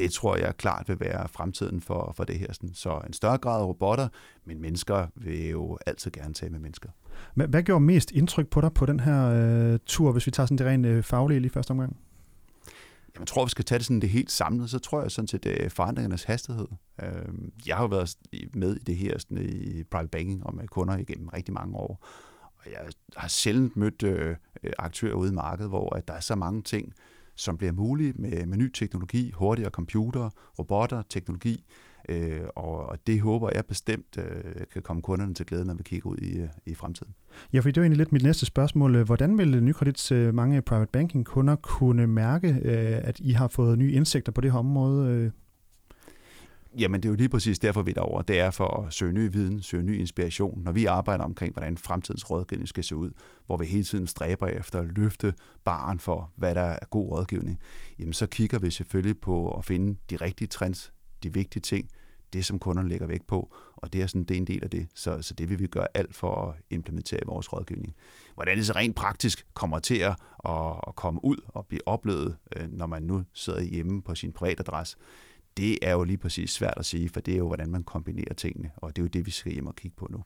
det 0.01 0.13
tror 0.13 0.37
jeg 0.37 0.57
klart 0.57 0.89
vil 0.89 1.01
være 1.01 1.29
fremtiden 1.29 1.81
for, 1.81 2.13
for 2.17 2.25
det 2.25 2.39
her. 2.39 2.47
Så 2.75 3.01
en 3.07 3.13
større 3.13 3.39
grad 3.39 3.61
af 3.61 3.67
robotter, 3.67 4.09
men 4.45 4.61
mennesker 4.61 5.07
vil 5.15 5.49
jo 5.49 5.79
altid 5.87 6.11
gerne 6.11 6.35
tale 6.35 6.53
med 6.53 6.61
mennesker. 6.61 6.89
Hvad, 7.35 7.63
gjorde 7.63 7.85
mest 7.85 8.11
indtryk 8.11 8.49
på 8.49 8.61
dig 8.61 8.73
på 8.73 8.87
den 8.87 9.01
her 9.01 9.31
øh, 9.35 9.79
tur, 9.87 10.13
hvis 10.13 10.27
vi 10.27 10.31
tager 10.31 10.47
sådan 10.47 10.59
det 10.59 10.67
rent 10.67 10.87
øh, 10.87 11.03
faglige 11.03 11.41
lige 11.41 11.51
første 11.51 11.71
omgang? 11.71 11.97
Jamen, 13.15 13.23
jeg 13.23 13.27
tror, 13.27 13.45
vi 13.45 13.51
skal 13.51 13.65
tage 13.65 13.79
det 13.79 13.87
sådan 13.87 14.01
det 14.01 14.09
helt 14.09 14.31
samlet, 14.31 14.71
så 14.71 14.79
tror 14.79 15.03
jeg 15.03 15.11
sådan 15.11 15.29
set 15.29 15.47
er 15.47 15.69
forandringernes 15.69 16.25
hastighed. 16.25 16.67
Øh, 17.03 17.09
jeg 17.67 17.77
har 17.77 17.83
jo 17.83 17.89
været 17.89 18.17
med 18.55 18.77
i 18.77 18.79
det 18.79 18.97
her 18.97 19.19
sådan, 19.19 19.39
i 19.39 19.83
private 19.83 20.09
banking 20.09 20.47
og 20.47 20.55
med 20.55 20.69
kunder 20.69 20.97
igennem 20.97 21.29
rigtig 21.29 21.55
mange 21.55 21.77
år, 21.77 22.07
og 22.41 22.71
jeg 22.71 22.79
har 23.17 23.29
sjældent 23.29 23.77
mødt 23.77 24.03
øh, 24.03 24.37
aktører 24.79 25.15
ude 25.15 25.31
i 25.31 25.35
markedet, 25.35 25.71
hvor 25.71 25.97
at 25.97 26.09
der 26.09 26.15
er 26.15 26.21
så 26.21 26.35
mange 26.35 26.63
ting, 26.63 26.95
som 27.41 27.57
bliver 27.57 27.73
mulig 27.73 28.21
med, 28.21 28.47
med 28.47 28.59
ny 28.59 28.71
teknologi, 28.73 29.31
hurtigere 29.35 29.71
computer, 29.71 30.31
robotter, 30.59 31.03
teknologi, 31.09 31.65
øh, 32.09 32.41
og, 32.57 32.99
det 33.07 33.21
håber 33.21 33.51
jeg 33.55 33.65
bestemt 33.67 34.19
øh, 34.19 34.55
kan 34.73 34.83
komme 34.83 35.03
kunderne 35.03 35.35
til 35.35 35.47
glæde, 35.47 35.65
når 35.65 35.75
vi 35.75 35.83
kigger 35.83 36.11
ud 36.11 36.17
i, 36.17 36.39
øh, 36.39 36.49
i 36.67 36.75
fremtiden. 36.75 37.15
Ja, 37.53 37.61
for 37.61 37.71
det 37.71 37.77
var 37.77 37.83
egentlig 37.83 37.99
lidt 37.99 38.13
mit 38.13 38.23
næste 38.23 38.47
spørgsmål. 38.47 39.05
Hvordan 39.05 39.39
vil 39.39 39.63
Nykredits 39.63 40.13
øh, 40.13 40.35
mange 40.35 40.63
private 40.63 40.91
banking 40.93 41.27
kunder 41.27 41.57
kunne 41.57 42.07
mærke, 42.07 42.49
øh, 42.49 43.09
at 43.09 43.21
I 43.21 43.31
har 43.31 43.49
fået 43.49 43.79
nye 43.79 43.93
indsigter 43.93 44.33
på 44.33 44.41
det 44.41 44.53
her 44.53 44.59
område? 44.59 45.11
Øh? 45.11 45.31
Jamen, 46.79 47.03
det 47.03 47.09
er 47.09 47.11
jo 47.11 47.17
lige 47.17 47.29
præcis 47.29 47.59
derfor, 47.59 47.83
vi 47.83 47.91
er 47.91 47.95
derovre. 47.95 48.25
Det 48.29 48.41
er 48.41 48.51
for 48.51 48.83
at 48.87 48.93
søge 48.93 49.13
ny 49.13 49.33
viden, 49.33 49.63
søge 49.63 49.83
ny 49.83 49.99
inspiration. 49.99 50.63
Når 50.63 50.73
vi 50.73 50.85
arbejder 50.87 51.25
omkring, 51.25 51.53
hvordan 51.53 51.77
fremtidens 51.77 52.31
rådgivning 52.31 52.69
skal 52.69 52.85
se 52.85 52.97
ud, 52.97 53.11
hvor 53.47 53.57
vi 53.57 53.67
hele 53.67 53.85
tiden 53.85 54.07
stræber 54.07 54.47
efter 54.47 54.81
at 54.81 54.87
løfte 54.97 55.35
baren 55.65 55.99
for, 55.99 56.33
hvad 56.37 56.55
der 56.55 56.61
er 56.61 56.79
god 56.91 57.11
rådgivning, 57.11 57.59
jamen 57.99 58.13
så 58.13 58.27
kigger 58.27 58.59
vi 58.59 58.71
selvfølgelig 58.71 59.21
på 59.21 59.51
at 59.51 59.65
finde 59.65 59.99
de 60.11 60.17
rigtige 60.17 60.49
trends, 60.49 60.93
de 61.23 61.35
vigtige 61.35 61.61
ting, 61.61 61.89
det 62.33 62.45
som 62.45 62.59
kunderne 62.59 62.89
lægger 62.89 63.07
vægt 63.07 63.27
på, 63.27 63.55
og 63.77 63.93
det 63.93 64.03
er, 64.03 64.07
sådan, 64.07 64.25
det 64.25 64.35
er 64.35 64.39
en 64.39 64.47
del 64.47 64.65
af 64.65 64.71
det. 64.71 64.89
Så, 64.95 65.23
så 65.23 65.35
det 65.35 65.49
vil 65.49 65.59
vi 65.59 65.67
gøre 65.67 65.87
alt 65.95 66.15
for 66.15 66.49
at 66.49 66.55
implementere 66.71 67.21
i 67.21 67.27
vores 67.27 67.53
rådgivning. 67.53 67.95
Hvordan 68.35 68.57
det 68.57 68.67
så 68.67 68.73
rent 68.73 68.97
praktisk 68.97 69.47
kommer 69.55 69.79
til 69.79 69.99
at, 69.99 70.17
at 70.89 70.95
komme 70.97 71.25
ud 71.25 71.37
og 71.49 71.67
blive 71.67 71.89
oplevet, 71.89 72.37
øh, 72.57 72.73
når 72.73 72.87
man 72.87 73.03
nu 73.03 73.25
sidder 73.33 73.61
hjemme 73.61 74.03
på 74.03 74.15
sin 74.15 74.33
privatadresse, 74.33 74.97
det 75.57 75.79
er 75.83 75.93
jo 75.93 76.05
lige 76.05 76.19
præcis 76.19 76.51
svært 76.51 76.75
at 76.77 76.85
sige, 76.85 77.09
for 77.09 77.21
det 77.21 77.35
er 77.35 77.39
jo, 77.39 77.47
hvordan 77.47 77.71
man 77.71 77.83
kombinerer 77.83 78.35
tingene, 78.35 78.71
og 78.77 78.97
det 78.97 79.03
er 79.03 79.05
jo 79.05 79.09
det, 79.09 79.27
vi 79.27 79.31
skal 79.31 79.53
hjem 79.53 79.67
og 79.67 79.77
kigge 79.77 79.97
på 79.97 80.09
nu. 80.11 80.19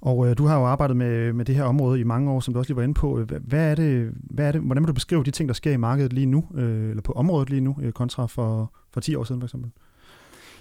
Og 0.00 0.28
øh, 0.28 0.38
du 0.38 0.46
har 0.46 0.58
jo 0.58 0.64
arbejdet 0.64 0.96
med, 0.96 1.32
med 1.32 1.44
det 1.44 1.54
her 1.54 1.64
område 1.64 2.00
i 2.00 2.04
mange 2.04 2.30
år, 2.30 2.40
som 2.40 2.54
du 2.54 2.58
også 2.58 2.68
lige 2.70 2.76
var 2.76 2.82
inde 2.82 2.94
på. 2.94 3.24
Hvad 3.24 3.70
er 3.70 3.74
det, 3.74 4.12
hvad 4.14 4.48
er 4.48 4.52
det, 4.52 4.60
hvordan 4.60 4.82
vil 4.82 4.88
du 4.88 4.92
beskrive 4.92 5.24
de 5.24 5.30
ting, 5.30 5.48
der 5.48 5.54
sker 5.54 5.72
i 5.72 5.76
markedet 5.76 6.12
lige 6.12 6.26
nu, 6.26 6.44
øh, 6.54 6.90
eller 6.90 7.02
på 7.02 7.12
området 7.12 7.50
lige 7.50 7.60
nu, 7.60 7.76
øh, 7.82 7.92
kontra 7.92 8.26
for, 8.26 8.74
for 8.90 9.00
10 9.00 9.14
år 9.14 9.24
siden 9.24 9.40
for 9.40 9.46
eksempel? 9.46 9.70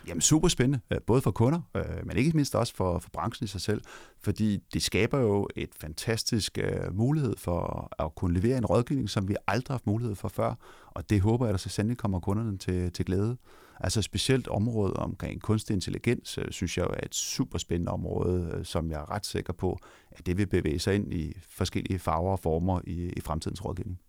Jamen 0.08 0.22
super 0.22 0.48
spændende, 0.48 0.80
øh, 0.92 1.02
både 1.08 1.22
for 1.22 1.32
kunder, 1.32 1.62
øh, 1.76 1.84
men 2.06 2.18
ikke 2.18 2.32
mindst 2.34 2.56
også 2.56 2.76
for, 2.76 3.00
for 3.00 3.10
branchen 3.14 3.46
i 3.46 3.48
sig 3.48 3.62
selv, 3.62 3.82
fordi 4.20 4.58
det 4.74 4.82
skaber 4.82 5.20
jo 5.20 5.48
et 5.56 5.70
fantastisk 5.80 6.58
uh, 6.64 6.96
mulighed 6.96 7.36
for 7.38 7.90
at 8.00 8.16
kunne 8.16 8.40
levere 8.40 8.58
en 8.58 8.66
rådgivning, 8.66 9.10
som 9.10 9.28
vi 9.28 9.36
aldrig 9.48 9.74
har 9.74 9.74
haft 9.74 9.88
mulighed 9.88 10.16
for 10.16 10.28
før, 10.28 10.54
og 10.88 11.10
det 11.10 11.22
håber 11.22 11.46
jeg, 11.46 11.54
at 11.54 11.60
så 11.60 11.70
sandelig 11.70 11.98
kommer 11.98 12.20
kunderne 12.20 12.58
til, 12.58 12.92
til 12.92 13.06
glæde. 13.06 13.38
Altså 13.80 14.02
specielt 14.02 14.48
området 14.48 14.98
omkring 14.98 15.42
kunstig 15.42 15.74
intelligens, 15.74 16.40
synes 16.50 16.78
jeg 16.78 16.84
er 16.84 17.06
et 17.06 17.16
super 17.16 17.58
spændende 17.58 17.92
område, 17.92 18.62
som 18.64 18.92
jeg 18.92 19.00
er 19.00 19.12
ret 19.12 19.26
sikker 19.26 19.54
på, 19.54 19.80
at 20.12 20.26
det 20.26 20.38
vil 20.38 20.48
bevæge 20.48 20.80
sig 20.80 20.96
ind 20.96 21.14
i 21.14 21.34
forskellige 21.50 22.00
farver 22.00 22.32
og 22.32 22.40
former 22.40 22.82
i, 22.84 23.14
i 23.18 23.22
fremtidens 23.22 23.66
rådgivning. 23.66 24.00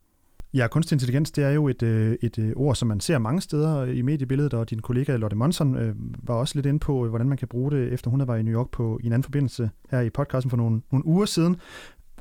Ja, 0.55 0.69
kunstig 0.69 0.95
intelligens, 0.95 1.31
det 1.31 1.45
er 1.45 1.51
jo 1.51 1.69
et, 1.69 1.83
øh, 1.83 2.17
et 2.23 2.39
øh, 2.39 2.53
ord, 2.57 2.75
som 2.75 2.89
man 2.89 3.01
ser 3.01 3.19
mange 3.19 3.41
steder 3.41 3.85
i 3.85 4.03
mediebilledet, 4.03 4.55
og 4.55 4.71
din 4.71 4.79
kollega 4.79 5.17
Lotte 5.17 5.37
Monson 5.37 5.77
øh, 5.77 5.95
var 6.23 6.35
også 6.35 6.55
lidt 6.55 6.67
inde 6.67 6.79
på, 6.79 7.05
øh, 7.05 7.09
hvordan 7.09 7.29
man 7.29 7.39
kan 7.39 7.49
bruge 7.49 7.71
det, 7.71 7.93
efter 7.93 8.11
hun 8.11 8.27
var 8.27 8.37
i 8.37 8.43
New 8.43 8.55
York 8.55 8.71
på, 8.71 8.99
i 9.03 9.07
en 9.07 9.13
anden 9.13 9.23
forbindelse 9.23 9.71
her 9.91 10.01
i 10.01 10.11
podcasten 10.11 10.51
for 10.51 10.57
nogle, 10.57 10.83
nogle 10.93 11.07
uger 11.07 11.25
siden. 11.25 11.57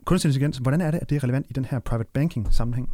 Kunstig 0.06 0.30
intelligens, 0.30 0.58
hvordan 0.58 0.82
er 0.82 0.92
det, 0.92 0.98
at 0.98 1.10
det 1.10 1.16
er 1.16 1.24
relevant 1.24 1.46
i 1.50 1.54
den 1.54 1.66
her 1.66 1.80
private 1.80 2.10
banking 2.14 2.54
sammenhæng? 2.54 2.90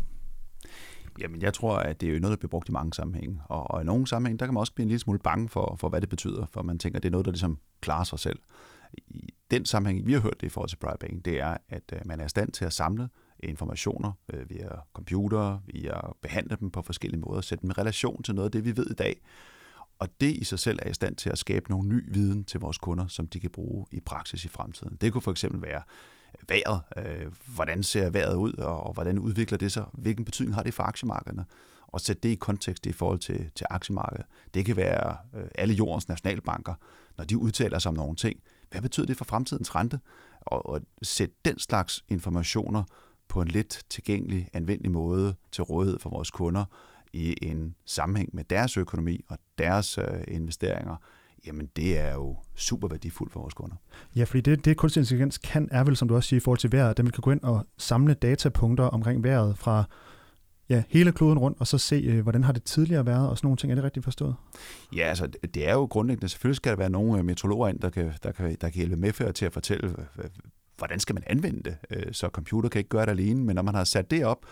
Jamen, 1.21 1.41
jeg 1.41 1.53
tror, 1.53 1.77
at 1.77 2.01
det 2.01 2.09
er 2.09 2.13
jo 2.13 2.19
noget, 2.19 2.31
der 2.31 2.39
bliver 2.39 2.49
brugt 2.49 2.69
i 2.69 2.71
mange 2.71 2.93
sammenhænge. 2.93 3.41
Og, 3.45 3.71
og 3.71 3.81
i 3.81 3.85
nogle 3.85 4.07
sammenhænge, 4.07 4.39
der 4.39 4.45
kan 4.45 4.53
man 4.53 4.59
også 4.59 4.73
blive 4.73 4.83
en 4.83 4.89
lille 4.89 4.99
smule 4.99 5.19
bange 5.19 5.49
for, 5.49 5.75
for, 5.79 5.89
hvad 5.89 6.01
det 6.01 6.09
betyder, 6.09 6.45
for 6.53 6.61
man 6.61 6.79
tænker, 6.79 6.99
at 6.99 7.03
det 7.03 7.09
er 7.09 7.11
noget, 7.11 7.25
der 7.25 7.31
ligesom 7.31 7.57
klarer 7.81 8.03
sig 8.03 8.19
selv. 8.19 8.39
I 8.97 9.29
den 9.51 9.65
sammenhæng, 9.65 10.07
vi 10.07 10.13
har 10.13 10.19
hørt 10.19 10.41
det 10.41 10.47
i 10.47 10.49
forhold 10.49 10.69
til 10.69 10.77
private 10.77 10.97
banking, 10.99 11.25
det 11.25 11.41
er, 11.41 11.57
at 11.69 11.93
man 12.05 12.19
er 12.19 12.25
i 12.25 12.29
stand 12.29 12.51
til 12.51 12.65
at 12.65 12.73
samle 12.73 13.09
informationer 13.49 14.11
øh, 14.33 14.49
via 14.49 14.69
computer, 14.93 15.59
via 15.65 15.93
behandle 16.21 16.57
dem 16.59 16.71
på 16.71 16.81
forskellige 16.81 17.21
måder, 17.21 17.41
sætte 17.41 17.61
dem 17.61 17.69
i 17.69 17.73
relation 17.73 18.23
til 18.23 18.35
noget 18.35 18.45
af 18.45 18.51
det, 18.51 18.65
vi 18.65 18.77
ved 18.77 18.91
i 18.91 18.93
dag. 18.93 19.21
Og 19.99 20.09
det 20.21 20.35
i 20.35 20.43
sig 20.43 20.59
selv 20.59 20.79
er 20.81 20.89
i 20.89 20.93
stand 20.93 21.15
til 21.15 21.29
at 21.29 21.37
skabe 21.37 21.69
nogle 21.69 21.89
ny 21.89 22.13
viden 22.13 22.43
til 22.43 22.59
vores 22.59 22.77
kunder, 22.77 23.07
som 23.07 23.27
de 23.27 23.39
kan 23.39 23.49
bruge 23.49 23.85
i 23.91 23.99
praksis 23.99 24.45
i 24.45 24.47
fremtiden. 24.47 24.97
Det 25.01 25.13
kunne 25.13 25.21
for 25.21 25.31
eksempel 25.31 25.61
være 25.61 25.81
øh, 26.41 26.49
vejret. 26.49 26.81
Øh, 26.97 27.31
hvordan 27.55 27.83
ser 27.83 28.09
vejret 28.09 28.35
ud, 28.35 28.53
og, 28.53 28.83
og 28.83 28.93
hvordan 28.93 29.19
udvikler 29.19 29.57
det 29.57 29.71
sig? 29.71 29.85
Hvilken 29.93 30.25
betydning 30.25 30.55
har 30.55 30.63
det 30.63 30.73
for 30.73 30.83
aktiemarkederne? 30.83 31.45
Og 31.87 32.01
sætte 32.01 32.21
det 32.21 32.29
i 32.29 32.35
kontekst 32.35 32.85
i 32.85 32.91
forhold 32.91 33.19
til, 33.19 33.51
til 33.55 33.67
aktiemarkedet. 33.69 34.25
Det 34.53 34.65
kan 34.65 34.75
være 34.75 35.17
øh, 35.35 35.47
alle 35.55 35.73
jordens 35.73 36.07
nationalbanker, 36.07 36.73
når 37.17 37.25
de 37.25 37.37
udtaler 37.37 37.79
sig 37.79 37.89
om 37.89 37.95
nogle 37.95 38.15
ting. 38.15 38.39
Hvad 38.71 38.81
betyder 38.81 39.05
det 39.05 39.17
for 39.17 39.25
fremtidens 39.25 39.75
rente? 39.75 39.99
Og, 40.41 40.69
og 40.69 40.81
sætte 41.01 41.35
den 41.45 41.59
slags 41.59 42.05
informationer 42.09 42.83
på 43.29 43.41
en 43.41 43.47
let 43.47 43.83
tilgængelig, 43.89 44.49
anvendelig 44.53 44.91
måde 44.91 45.35
til 45.51 45.63
rådighed 45.63 45.99
for 45.99 46.09
vores 46.09 46.31
kunder 46.31 46.65
i 47.13 47.35
en 47.41 47.75
sammenhæng 47.85 48.29
med 48.33 48.43
deres 48.43 48.77
økonomi 48.77 49.21
og 49.29 49.37
deres 49.57 49.97
øh, 49.97 50.05
investeringer, 50.27 50.95
jamen 51.45 51.69
det 51.75 51.99
er 51.99 52.13
jo 52.13 52.37
super 52.55 52.87
værdifuldt 52.87 53.33
for 53.33 53.39
vores 53.39 53.53
kunder. 53.53 53.75
Ja, 54.15 54.23
fordi 54.23 54.41
det, 54.41 54.65
det 54.65 54.77
kunstig 54.77 55.01
intelligens 55.01 55.37
kan, 55.37 55.67
er 55.71 55.83
vel, 55.83 55.95
som 55.95 56.07
du 56.07 56.15
også 56.15 56.29
siger, 56.29 56.37
i 56.37 56.43
forhold 56.43 56.59
til 56.59 56.71
vejret, 56.71 56.89
at 56.89 56.97
den 56.97 57.09
kan 57.09 57.21
gå 57.21 57.31
ind 57.31 57.41
og 57.41 57.65
samle 57.77 58.13
datapunkter 58.13 58.83
omkring 58.83 59.23
vejret 59.23 59.57
fra 59.57 59.83
ja, 60.69 60.83
hele 60.89 61.11
kloden 61.11 61.39
rundt, 61.39 61.59
og 61.59 61.67
så 61.67 61.77
se, 61.77 61.95
øh, 61.95 62.21
hvordan 62.21 62.43
har 62.43 62.51
det 62.51 62.63
tidligere 62.63 63.05
været, 63.05 63.29
og 63.29 63.37
sådan 63.37 63.45
nogle 63.45 63.57
ting. 63.57 63.71
Er 63.71 63.75
det 63.75 63.83
rigtigt 63.83 64.03
forstået? 64.03 64.35
Ja, 64.95 65.01
altså 65.01 65.27
det 65.53 65.67
er 65.67 65.73
jo 65.73 65.85
grundlæggende, 65.85 66.29
selvfølgelig 66.29 66.55
skal 66.55 66.71
der 66.71 66.77
være 66.77 66.89
nogle 66.89 67.19
øh, 67.19 67.25
meteorologer 67.25 67.67
ind, 67.67 67.79
der 67.79 67.89
kan, 67.89 68.13
der 68.23 68.31
kan, 68.31 68.57
der 68.61 68.69
kan 68.69 68.73
hjælpe 68.73 68.95
med 68.95 69.33
til 69.33 69.45
at 69.45 69.53
fortælle, 69.53 69.95
hvordan 70.77 70.99
skal 70.99 71.15
man 71.15 71.23
anvende 71.27 71.63
det. 71.63 71.77
Øh, 71.89 72.13
så 72.13 72.27
computer 72.27 72.69
kan 72.69 72.79
ikke 72.79 72.89
gøre 72.89 73.05
det 73.05 73.11
alene, 73.11 73.43
men 73.43 73.55
når 73.55 73.61
man 73.61 73.75
har 73.75 73.83
sat 73.83 74.11
det 74.11 74.25
op, 74.25 74.45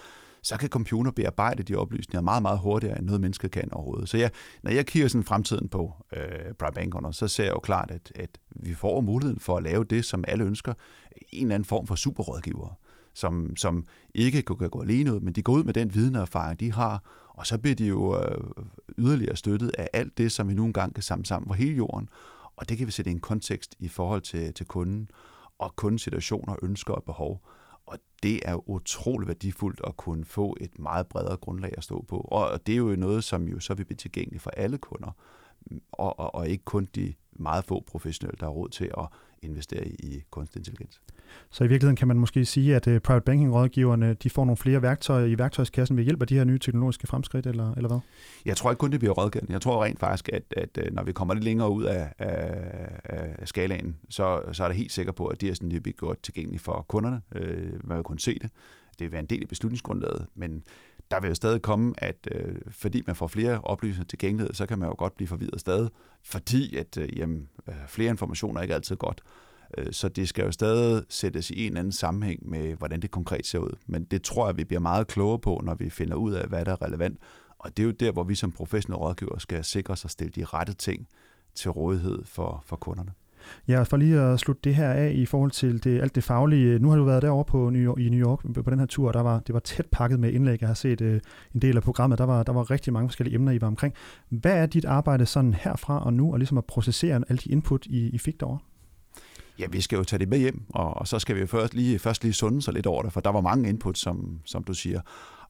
så 0.44 0.58
kan 0.58 0.70
computer 0.70 1.12
bearbejde 1.12 1.64
de 1.64 1.76
oplysninger 1.76 2.22
meget, 2.22 2.42
meget 2.42 2.60
hurtigere, 2.60 2.98
end 2.98 3.06
noget 3.06 3.22
menneske 3.22 3.50
kan 3.50 3.74
overhovedet. 3.74 4.10
Så 4.10 4.18
ja, 4.18 4.30
når 4.64 4.72
jeg 4.72 4.86
kigger 4.86 5.10
sådan 5.10 5.24
fremtiden 5.24 5.70
på 5.70 5.94
øh, 6.14 6.54
private 6.60 7.14
så 7.14 7.28
ser 7.28 7.44
jeg 7.44 7.54
jo 7.54 7.60
klart, 7.60 7.92
at, 7.92 8.12
at 8.16 8.30
vi 8.50 8.74
får 8.74 9.02
muligheden 9.02 9.40
for 9.40 9.58
at 9.58 9.64
lave 9.64 9.84
det, 9.84 10.06
som 10.06 10.24
alle 10.28 10.44
ønsker, 10.44 10.74
en 11.30 11.46
eller 11.46 11.56
anden 11.56 11.66
form 11.66 11.88
for 11.88 11.96
superrådgiver, 11.96 12.80
som, 13.14 13.56
som 13.56 13.86
ikke 14.16 14.42
kan 14.42 14.70
gå 14.70 14.82
alene 14.82 15.14
ud, 15.14 15.20
men 15.20 15.34
de 15.34 15.42
går 15.42 15.54
ud 15.54 15.64
med 15.64 15.74
den 15.74 15.94
viden 15.94 16.16
og 16.16 16.22
erfaring, 16.22 16.60
de 16.60 16.72
har, 16.72 17.04
og 17.30 17.48
så 17.48 17.58
bliver 17.58 17.76
de 17.76 17.88
jo 17.88 18.20
øh, 18.20 18.42
yderligere 18.98 19.36
støttet 19.36 19.72
af 19.78 19.90
alt 19.94 20.18
det, 20.18 20.32
som 20.32 20.50
vi 20.50 20.54
nu 20.54 20.66
engang 20.66 20.94
kan 20.94 21.04
samle 21.04 21.26
sammen 21.26 21.50
for 21.50 21.54
hele 21.54 21.76
jorden, 21.76 22.10
og 22.56 22.70
det 22.70 22.78
kan 22.78 22.88
vi 22.88 22.92
sætte 22.92 23.12
i 23.12 23.14
en 23.14 23.20
kontekst 23.20 23.76
i 23.80 23.88
forhold 23.88 24.22
til, 24.22 24.54
til 24.54 24.66
kunden, 24.66 25.10
og 25.62 25.76
kun 25.76 26.00
situationer, 26.00 26.56
ønsker 26.64 26.94
og 26.94 27.04
behov. 27.04 27.42
Og 27.86 27.98
det 28.24 28.40
er 28.46 28.70
utrolig 28.70 29.28
værdifuldt 29.28 29.82
at 29.88 29.98
kunne 29.98 30.26
få 30.26 30.58
et 30.62 30.80
meget 30.80 31.08
bredere 31.08 31.38
grundlag 31.38 31.74
at 31.78 31.84
stå 31.84 32.06
på. 32.08 32.18
Og 32.18 32.68
det 32.68 32.74
er 32.74 32.78
jo 32.78 32.96
noget, 32.96 33.24
som 33.24 33.48
jo 33.48 33.60
så 33.60 33.74
vil 33.74 33.86
blive 33.86 33.98
tilgængeligt 33.98 34.44
for 34.44 34.50
alle 34.50 34.78
kunder, 34.78 35.12
og, 35.92 36.20
og, 36.20 36.36
og 36.36 36.50
ikke 36.50 36.66
kun 36.66 36.88
de 36.96 37.14
meget 37.34 37.66
få 37.66 37.84
professionelle, 37.88 38.38
der 38.40 38.46
har 38.46 38.54
råd 38.54 38.70
til 38.70 38.92
at 38.98 39.08
investere 39.44 39.88
i 39.88 40.24
kunstig 40.30 40.60
intelligens. 40.60 41.02
Så 41.50 41.64
i 41.64 41.68
virkeligheden 41.68 41.96
kan 41.96 42.08
man 42.08 42.20
måske 42.20 42.46
sige, 42.46 42.76
at 42.76 42.88
uh, 42.88 42.98
private 42.98 43.24
banking-rådgiverne 43.26 44.14
de 44.14 44.30
får 44.30 44.46
nogle 44.46 44.58
flere 44.58 44.82
værktøjer 44.82 45.26
i 45.26 45.38
værktøjskassen 45.38 45.98
ved 45.98 46.04
hjælp 46.04 46.22
af 46.22 46.28
de 46.28 46.36
her 46.36 46.44
nye 46.44 46.60
teknologiske 46.60 47.08
fremskridt, 47.08 47.48
eller, 47.48 47.74
eller 47.74 47.88
hvad? 47.88 48.00
Jeg 48.46 48.58
tror 48.58 48.72
ikke 48.72 48.80
kun, 48.80 48.92
det 48.92 49.00
bliver 49.00 49.14
rådgivende. 49.14 49.54
Jeg 49.54 49.62
tror 49.62 49.84
rent 49.84 50.00
faktisk, 50.00 50.30
at, 50.30 50.44
at 50.58 50.78
øh, 50.78 50.94
når 50.94 51.04
vi 51.04 51.12
kommer 51.12 51.34
lidt 51.34 51.44
længere 51.44 51.72
ud 51.72 51.84
af, 51.84 52.14
af, 52.20 53.36
af 53.40 53.48
skalaen, 53.48 53.98
så, 54.10 54.42
så 54.52 54.64
er 54.64 54.68
det 54.68 54.78
helt 54.78 54.92
sikker 54.92 55.12
på, 55.12 55.26
at 55.26 55.42
det 55.42 55.50
er 55.50 55.54
sådan, 55.54 55.72
det 55.72 55.84
bliver 55.84 55.98
gjort 55.98 56.18
tilgængeligt 56.24 56.64
for 56.64 56.86
kunderne. 56.88 57.22
Øh, 57.36 57.88
man 57.88 57.98
vil 57.98 58.04
kunne 58.04 58.20
se 58.20 58.34
det. 58.34 58.50
Det 59.00 59.06
vil 59.06 59.12
være 59.12 59.22
en 59.22 59.26
del 59.26 59.42
af 59.42 59.48
beslutningsgrundlaget, 59.48 60.28
men 60.36 60.64
der 61.12 61.20
vil 61.20 61.28
jo 61.28 61.36
stadig 61.36 61.62
komme, 61.62 61.94
at 61.98 62.28
øh, 62.32 62.56
fordi 62.72 63.04
man 63.08 63.16
får 63.16 63.28
flere 63.28 63.62
oplysninger 63.62 64.08
til 64.08 64.20
gengæld, 64.20 64.54
så 64.54 64.66
kan 64.66 64.80
man 64.80 64.90
jo 64.90 64.96
godt 64.98 65.16
blive 65.16 65.28
forvirret 65.28 65.60
stadig, 65.60 65.90
fordi 66.24 66.76
at 66.76 66.98
øh, 66.98 67.18
jamen, 67.18 67.50
øh, 67.68 67.76
flere 67.88 68.10
informationer 68.10 68.58
er 68.58 68.62
ikke 68.62 68.76
altid 68.76 68.96
godt. 68.96 69.22
Øh, 69.78 69.94
så 69.94 70.10
det 70.10 70.30
skal 70.30 70.46
jo 70.46 70.52
stadig 70.52 71.04
sættes 71.10 71.50
i 71.50 71.68
en 71.68 71.78
anden 71.78 71.92
sammenhæng 71.92 72.50
med, 72.50 72.76
hvordan 72.76 73.02
det 73.02 73.12
konkret 73.12 73.46
ser 73.46 73.60
ud. 73.60 73.78
Men 73.88 74.04
det 74.04 74.24
tror 74.24 74.48
jeg, 74.48 74.58
vi 74.58 74.64
bliver 74.64 74.80
meget 74.80 75.08
klogere 75.08 75.40
på, 75.40 75.62
når 75.64 75.76
vi 75.76 75.90
finder 75.90 76.16
ud 76.16 76.34
af, 76.34 76.48
hvad 76.48 76.66
der 76.66 76.72
er 76.72 76.82
relevant. 76.82 77.20
Og 77.60 77.78
det 77.78 77.84
er 77.84 77.88
jo 77.88 77.92
der, 77.92 78.12
hvor 78.12 78.24
vi 78.24 78.36
som 78.36 78.52
professionelle 78.52 79.06
rådgiver 79.06 79.40
skal 79.40 79.64
sikre 79.64 79.92
os 79.92 80.06
at 80.06 80.12
stille 80.12 80.32
de 80.32 80.46
rette 80.46 80.74
ting 80.74 81.08
til 81.56 81.72
rådighed 81.72 82.26
for, 82.26 82.64
for 82.66 82.76
kunderne. 82.76 83.12
Ja, 83.68 83.84
for 83.84 83.98
lige 83.98 84.20
at 84.20 84.40
slutte 84.40 84.62
det 84.64 84.76
her 84.76 84.90
af 84.90 85.12
i 85.16 85.26
forhold 85.26 85.52
til 85.52 85.84
det, 85.84 86.02
alt 86.02 86.16
det 86.16 86.24
faglige. 86.24 86.80
Nu 86.80 86.90
har 86.90 86.98
du 86.98 87.04
været 87.04 87.22
derovre 87.22 87.46
på 87.46 87.70
New 87.70 87.82
York, 87.82 88.00
i 88.00 88.10
New 88.10 88.20
York 88.20 88.64
på 88.64 88.70
den 88.70 88.80
her 88.80 88.86
tur, 88.86 89.12
der 89.12 89.22
var, 89.22 89.40
det 89.40 89.54
var 89.54 89.60
tæt 89.60 89.86
pakket 89.92 90.20
med 90.20 90.32
indlæg. 90.32 90.62
Jeg 90.62 90.70
har 90.70 90.74
set 90.74 91.02
øh, 91.02 91.20
en 91.56 91.62
del 91.62 91.78
af 91.78 91.84
programmet. 91.84 92.18
Der 92.20 92.26
var, 92.26 92.44
der 92.44 92.54
var 92.54 92.72
rigtig 92.72 92.94
mange 92.94 93.10
forskellige 93.10 93.36
emner, 93.36 93.52
I 93.52 93.62
var 93.62 93.68
omkring. 93.68 93.94
Hvad 94.30 94.54
er 94.54 94.66
dit 94.66 94.86
arbejde 94.86 95.26
sådan 95.26 95.54
herfra 95.54 96.06
og 96.06 96.14
nu, 96.14 96.32
og 96.32 96.40
ligesom 96.40 96.58
at 96.58 96.66
processere 96.66 97.16
alle 97.30 97.38
de 97.38 97.50
input, 97.50 97.86
I, 97.86 98.10
I 98.10 98.18
fik 98.18 98.40
derovre? 98.40 98.60
Ja, 99.60 99.66
vi 99.72 99.82
skal 99.82 99.98
jo 99.98 100.04
tage 100.04 100.20
det 100.20 100.30
med 100.30 100.38
hjem, 100.38 100.62
og, 100.70 100.98
og 100.98 101.08
så 101.08 101.20
skal 101.20 101.36
vi 101.36 101.48
først 101.48 101.74
lige, 101.74 102.00
først 102.00 102.24
lige 102.24 102.34
sunde 102.34 102.62
sig 102.62 102.74
lidt 102.74 102.86
over 102.86 103.04
det, 103.04 103.14
for 103.14 103.22
der 103.22 103.30
var 103.30 103.42
mange 103.42 103.70
input, 103.70 103.98
som, 103.98 104.40
som 104.46 104.64
du 104.64 104.74
siger. 104.74 105.02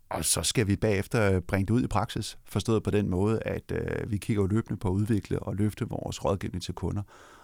Og 0.10 0.26
så 0.26 0.44
skal 0.44 0.68
vi 0.68 0.76
bagefter 0.76 1.40
bringe 1.40 1.66
det 1.66 1.74
ud 1.74 1.84
i 1.84 1.88
praksis, 1.88 2.38
forstået 2.46 2.84
på 2.84 2.92
den 2.92 3.10
måde, 3.10 3.40
at 3.46 3.72
øh, 3.72 4.12
vi 4.12 4.18
kigger 4.18 4.48
løbende 4.48 4.80
på 4.80 4.88
at 4.88 4.92
udvikle 4.92 5.40
og 5.40 5.56
løfte 5.56 5.90
vores 5.90 6.26
rådgivning 6.26 6.64
til 6.64 6.74
kunder. 6.74 7.02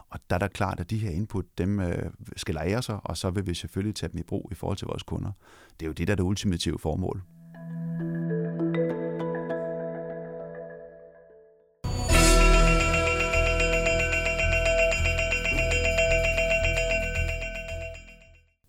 Og 0.09 0.19
der 0.29 0.35
er 0.35 0.39
der 0.39 0.47
klart, 0.47 0.79
at 0.79 0.89
de 0.89 0.97
her 0.97 1.09
input, 1.09 1.45
dem 1.57 1.79
øh, 1.79 2.11
skal 2.35 2.55
lære 2.55 2.81
sig, 2.81 2.99
og 3.03 3.17
så 3.17 3.29
vil 3.29 3.47
vi 3.47 3.53
selvfølgelig 3.53 3.95
tage 3.95 4.11
dem 4.11 4.19
i 4.19 4.23
brug 4.23 4.49
i 4.51 4.55
forhold 4.55 4.77
til 4.77 4.87
vores 4.87 5.03
kunder. 5.03 5.31
Det 5.79 5.85
er 5.85 5.87
jo 5.87 5.93
det, 5.93 6.07
der 6.07 6.11
er 6.11 6.15
det 6.15 6.23
ultimative 6.23 6.79
formål. 6.79 7.23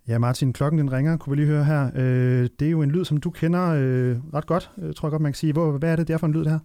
Ja, 0.09 0.19
Martin, 0.19 0.53
klokken 0.53 0.79
den 0.79 0.93
ringer, 0.93 1.17
kunne 1.17 1.37
vi 1.37 1.43
lige 1.43 1.47
høre 1.47 1.65
her. 1.65 1.91
Øh, 1.95 2.49
det 2.59 2.67
er 2.67 2.71
jo 2.71 2.83
en 2.83 2.91
lyd, 2.91 3.05
som 3.05 3.17
du 3.17 3.31
kender 3.31 3.69
øh, 3.69 4.17
ret 4.35 4.47
godt, 4.47 4.71
øh, 4.79 4.95
tror 4.95 5.09
jeg 5.09 5.11
godt, 5.11 5.23
man 5.23 5.33
kan 5.33 5.37
sige. 5.37 5.53
Hvor, 5.53 5.79
hvad 5.79 5.93
er 5.93 5.97
det 5.97 6.09
der 6.09 6.19
for 6.19 6.27
en 6.27 6.33
lyd, 6.33 6.41
det 6.41 6.51
her? 6.51 6.59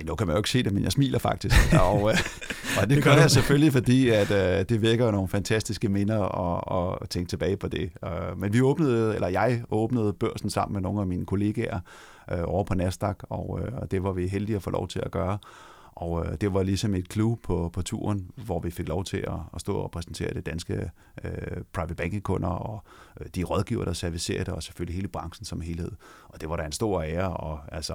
Ja, 0.00 0.04
nu 0.04 0.14
kan 0.14 0.26
man 0.26 0.34
jo 0.34 0.38
ikke 0.38 0.50
se 0.50 0.62
det, 0.62 0.72
men 0.72 0.82
jeg 0.82 0.92
smiler 0.92 1.18
faktisk. 1.18 1.54
og, 1.82 2.10
øh, 2.10 2.18
og 2.80 2.88
det, 2.88 2.96
det 2.96 3.04
gør 3.04 3.12
jeg 3.12 3.30
selvfølgelig, 3.30 3.72
fordi 3.72 4.08
at, 4.08 4.30
øh, 4.30 4.64
det 4.68 4.82
vækker 4.82 5.10
nogle 5.10 5.28
fantastiske 5.28 5.88
minder 5.88 6.18
og, 6.18 6.68
og 7.00 7.10
tænke 7.10 7.28
tilbage 7.28 7.56
på 7.56 7.68
det. 7.68 7.90
Uh, 8.02 8.40
men 8.40 8.52
vi 8.52 8.60
åbnede, 8.60 9.14
eller 9.14 9.28
jeg 9.28 9.62
åbnede 9.70 10.12
børsen 10.12 10.50
sammen 10.50 10.72
med 10.72 10.82
nogle 10.82 11.00
af 11.00 11.06
mine 11.06 11.26
kollegaer 11.26 11.80
øh, 12.32 12.38
over 12.44 12.64
på 12.64 12.74
Nasdaq, 12.74 13.16
og, 13.22 13.60
øh, 13.62 13.72
og 13.76 13.90
det 13.90 14.02
var 14.02 14.12
vi 14.12 14.28
heldige 14.28 14.56
at 14.56 14.62
få 14.62 14.70
lov 14.70 14.88
til 14.88 15.02
at 15.04 15.10
gøre. 15.10 15.38
Og 15.96 16.26
øh, 16.26 16.36
det 16.40 16.54
var 16.54 16.62
ligesom 16.62 16.94
et 16.94 17.12
clue 17.12 17.36
på, 17.36 17.70
på 17.72 17.82
turen, 17.82 18.30
hvor 18.36 18.60
vi 18.60 18.70
fik 18.70 18.88
lov 18.88 19.04
til 19.04 19.16
at, 19.16 19.38
at 19.54 19.60
stå 19.60 19.74
og 19.74 19.90
præsentere 19.90 20.34
det 20.34 20.46
danske 20.46 20.90
øh, 21.24 21.30
private 21.72 21.94
banking-kunder 21.94 22.48
og 22.48 22.82
øh, 23.20 23.26
de 23.34 23.44
rådgiver, 23.44 23.84
der 23.84 23.92
servicerer 23.92 24.44
det, 24.44 24.54
og 24.54 24.62
selvfølgelig 24.62 24.96
hele 24.96 25.08
branchen 25.08 25.44
som 25.44 25.60
helhed. 25.60 25.92
Og 26.28 26.40
det 26.40 26.48
var 26.48 26.56
da 26.56 26.64
en 26.64 26.72
stor 26.72 27.02
ære, 27.02 27.36
og 27.36 27.58
altså 27.72 27.94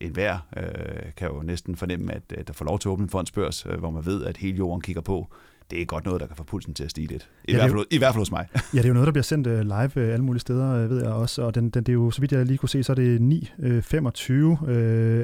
enhver 0.00 0.38
øh, 0.56 1.12
kan 1.16 1.28
jo 1.28 1.42
næsten 1.42 1.76
fornemme, 1.76 2.12
at, 2.12 2.22
at 2.34 2.48
der 2.48 2.52
får 2.52 2.64
lov 2.64 2.78
til 2.78 2.88
at 2.88 2.90
åbne 2.92 3.02
en 3.02 3.08
fondsbørs, 3.10 3.66
øh, 3.66 3.78
hvor 3.78 3.90
man 3.90 4.06
ved, 4.06 4.24
at 4.24 4.36
hele 4.36 4.56
jorden 4.56 4.80
kigger 4.80 5.02
på 5.02 5.28
det 5.70 5.82
er 5.82 5.84
godt 5.84 6.04
noget, 6.04 6.20
der 6.20 6.26
kan 6.26 6.36
få 6.36 6.42
pulsen 6.42 6.74
til 6.74 6.84
at 6.84 6.90
stige 6.90 7.06
lidt. 7.06 7.30
I, 7.44 7.52
ja, 7.52 7.58
hvert, 7.58 7.70
fald, 7.70 7.84
I 7.90 7.98
hvert 7.98 8.14
fald 8.14 8.20
hos 8.20 8.30
mig. 8.30 8.48
ja, 8.54 8.78
det 8.78 8.84
er 8.84 8.88
jo 8.88 8.94
noget, 8.94 9.06
der 9.06 9.12
bliver 9.12 9.22
sendt 9.22 9.46
uh, 9.46 9.60
live 9.60 9.90
uh, 9.96 10.12
alle 10.12 10.24
mulige 10.24 10.40
steder, 10.40 10.84
uh, 10.84 10.90
ved 10.90 11.02
jeg 11.02 11.12
også. 11.12 11.42
Og 11.42 11.54
den, 11.54 11.70
den, 11.70 11.82
det 11.82 11.88
er 11.88 11.94
jo, 11.94 12.10
så 12.10 12.20
vidt 12.20 12.32
jeg 12.32 12.46
lige 12.46 12.58
kunne 12.58 12.68
se, 12.68 12.82
så 12.82 12.92
er 12.92 12.96
det 12.96 13.18
9.25, 13.18 14.32
uh, 14.32 14.62
uh, 14.62 14.68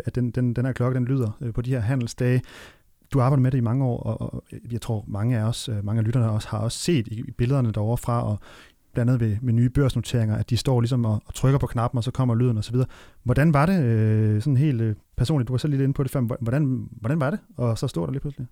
at 0.04 0.14
den, 0.14 0.30
den, 0.30 0.54
den 0.56 0.64
her 0.64 0.72
klokke 0.72 0.96
den 0.96 1.04
lyder 1.04 1.50
på 1.54 1.62
de 1.62 1.70
her 1.70 1.80
handelsdage. 1.80 2.42
Du 3.12 3.18
har 3.18 3.26
arbejdet 3.26 3.42
med 3.42 3.50
det 3.50 3.58
i 3.58 3.60
mange 3.60 3.84
år, 3.84 4.02
og, 4.02 4.34
og 4.34 4.44
jeg 4.72 4.80
tror, 4.80 5.04
mange 5.08 5.38
af 5.38 5.42
os, 5.42 5.70
mange 5.82 5.98
af 5.98 6.04
lytterne 6.04 6.30
også, 6.30 6.48
har 6.48 6.58
også 6.58 6.78
set 6.78 7.06
i 7.06 7.30
billederne 7.30 7.72
derovre 7.72 7.98
fra, 7.98 8.28
og 8.28 8.38
blandt 8.92 9.10
andet 9.10 9.20
ved, 9.20 9.36
med 9.42 9.52
nye 9.52 9.68
børsnoteringer, 9.68 10.36
at 10.36 10.50
de 10.50 10.56
står 10.56 10.80
ligesom 10.80 11.04
og, 11.04 11.22
og 11.26 11.34
trykker 11.34 11.58
på 11.58 11.66
knappen, 11.66 11.98
og 11.98 12.04
så 12.04 12.10
kommer 12.10 12.34
lyden 12.34 12.58
osv. 12.58 12.76
Hvordan 13.22 13.54
var 13.54 13.66
det 13.66 13.84
øh, 13.84 14.42
sådan 14.42 14.56
helt 14.56 14.80
øh, 14.80 14.96
personligt? 15.16 15.48
Du 15.48 15.52
var 15.52 15.58
selv 15.58 15.70
lidt 15.70 15.82
inde 15.82 15.94
på 15.94 16.02
det 16.02 16.10
før. 16.10 16.20
Hvordan, 16.40 16.88
hvordan 16.90 17.20
var 17.20 17.30
det? 17.30 17.38
Og 17.56 17.78
så 17.78 17.88
står 17.88 18.04
der 18.06 18.12
lige 18.12 18.20
pludselig. 18.20 18.46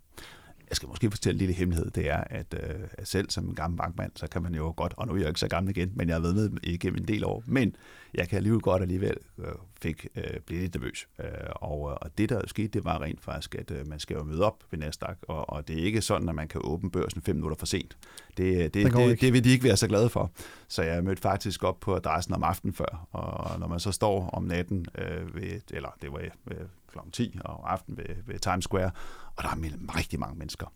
Jeg 0.70 0.76
skal 0.76 0.88
måske 0.88 1.10
fortælle 1.10 1.34
en 1.34 1.38
lille 1.38 1.54
hemmelighed, 1.54 1.90
det 1.90 2.10
er, 2.10 2.24
at, 2.30 2.54
øh, 2.54 2.80
selv 3.04 3.30
som 3.30 3.48
en 3.48 3.54
gammel 3.54 3.78
bankmand, 3.78 4.12
så 4.16 4.26
kan 4.26 4.42
man 4.42 4.54
jo 4.54 4.74
godt, 4.76 4.94
og 4.96 5.06
nu 5.06 5.12
er 5.12 5.18
jeg 5.18 5.28
ikke 5.28 5.40
så 5.40 5.48
gammel 5.48 5.76
igen, 5.76 5.92
men 5.94 6.08
jeg 6.08 6.16
har 6.16 6.20
været 6.20 6.52
med 6.52 6.60
igennem 6.62 6.98
en 6.98 7.08
del 7.08 7.24
år, 7.24 7.42
men 7.46 7.76
jeg 8.14 8.28
kan 8.28 8.36
alligevel 8.36 8.60
godt 8.60 8.82
alligevel 8.82 9.16
øh, 9.38 9.44
fik, 9.82 10.06
øh, 10.16 10.40
blive 10.46 10.60
lidt 10.60 10.74
nervøs. 10.74 11.08
Øh, 11.20 11.26
og, 11.54 11.80
og 11.80 12.18
det, 12.18 12.28
der 12.28 12.42
skete, 12.46 12.68
det 12.68 12.84
var 12.84 13.02
rent 13.02 13.20
faktisk, 13.20 13.54
at 13.54 13.70
øh, 13.70 13.88
man 13.88 13.98
skal 13.98 14.14
jo 14.14 14.22
møde 14.22 14.44
op 14.44 14.64
ved 14.70 14.78
Nasdaq, 14.78 15.16
og, 15.22 15.50
og 15.50 15.68
det 15.68 15.78
er 15.80 15.84
ikke 15.84 16.02
sådan, 16.02 16.28
at 16.28 16.34
man 16.34 16.48
kan 16.48 16.60
åbne 16.64 16.90
børsen 16.90 17.22
fem 17.22 17.36
minutter 17.36 17.56
for 17.56 17.66
sent. 17.66 17.96
Det, 18.36 18.74
det, 18.74 18.74
det, 18.74 18.92
det, 18.92 19.20
det 19.20 19.32
vil 19.32 19.44
de 19.44 19.50
ikke 19.50 19.64
være 19.64 19.76
så 19.76 19.88
glade 19.88 20.08
for. 20.08 20.30
Så 20.68 20.82
jeg 20.82 21.04
mødte 21.04 21.22
faktisk 21.22 21.64
op 21.64 21.80
på 21.80 21.96
adressen 21.96 22.34
om 22.34 22.42
aftenen 22.42 22.74
før, 22.74 23.06
og 23.12 23.60
når 23.60 23.68
man 23.68 23.80
så 23.80 23.92
står 23.92 24.30
om 24.30 24.42
natten, 24.42 24.86
øh, 24.98 25.34
ved, 25.34 25.60
eller 25.70 25.96
det 26.02 26.12
var 26.12 26.18
øh, 26.50 26.56
kl. 26.92 26.98
10 27.12 27.38
og 27.44 27.72
aften 27.72 27.96
ved, 27.96 28.04
ved 28.26 28.38
Times 28.38 28.64
Square, 28.64 28.90
og 29.36 29.42
der 29.42 29.48
er 29.48 29.96
rigtig 29.96 30.20
mange 30.20 30.38
mennesker 30.38 30.66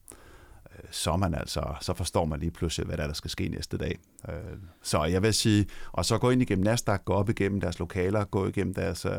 øh, 0.71 0.85
så, 0.91 1.17
man 1.17 1.35
altså, 1.35 1.75
så 1.81 1.95
forstår 1.95 2.25
man 2.25 2.41
lige 2.41 2.51
pludselig, 2.51 2.87
hvad 2.87 2.97
der, 2.97 3.03
er, 3.03 3.07
der 3.07 3.15
skal 3.15 3.31
ske 3.31 3.49
næste 3.49 3.77
dag. 3.77 3.99
Øh, 4.29 4.59
så 4.83 5.05
jeg 5.05 5.23
vil 5.23 5.35
sige, 5.35 5.67
og 5.93 6.05
så 6.05 6.19
gå 6.19 6.31
ind 6.31 6.43
igennem 6.43 6.65
Nasdaq, 6.65 7.05
gå 7.05 7.13
op 7.13 7.29
igennem 7.29 7.61
deres 7.61 7.79
lokaler, 7.79 8.25
gå 8.25 8.47
igennem 8.47 8.75
deres 8.75 9.05
øh, 9.05 9.13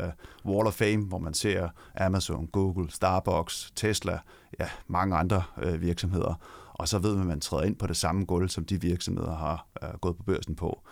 Wall 0.44 0.66
of 0.66 0.74
Fame, 0.74 1.04
hvor 1.04 1.18
man 1.18 1.34
ser 1.34 1.68
Amazon, 1.96 2.46
Google, 2.46 2.90
Starbucks, 2.90 3.72
Tesla, 3.76 4.18
ja, 4.60 4.68
mange 4.86 5.16
andre 5.16 5.42
virksomheder, 5.78 6.34
og 6.72 6.88
så 6.88 6.98
ved 6.98 7.12
man, 7.12 7.20
at 7.20 7.26
man 7.26 7.40
træder 7.40 7.64
ind 7.64 7.76
på 7.76 7.86
det 7.86 7.96
samme 7.96 8.24
gulv, 8.24 8.48
som 8.48 8.64
de 8.64 8.80
virksomheder 8.80 9.36
har 9.36 9.66
gået 10.00 10.16
på 10.16 10.22
børsen 10.22 10.56
på 10.56 10.82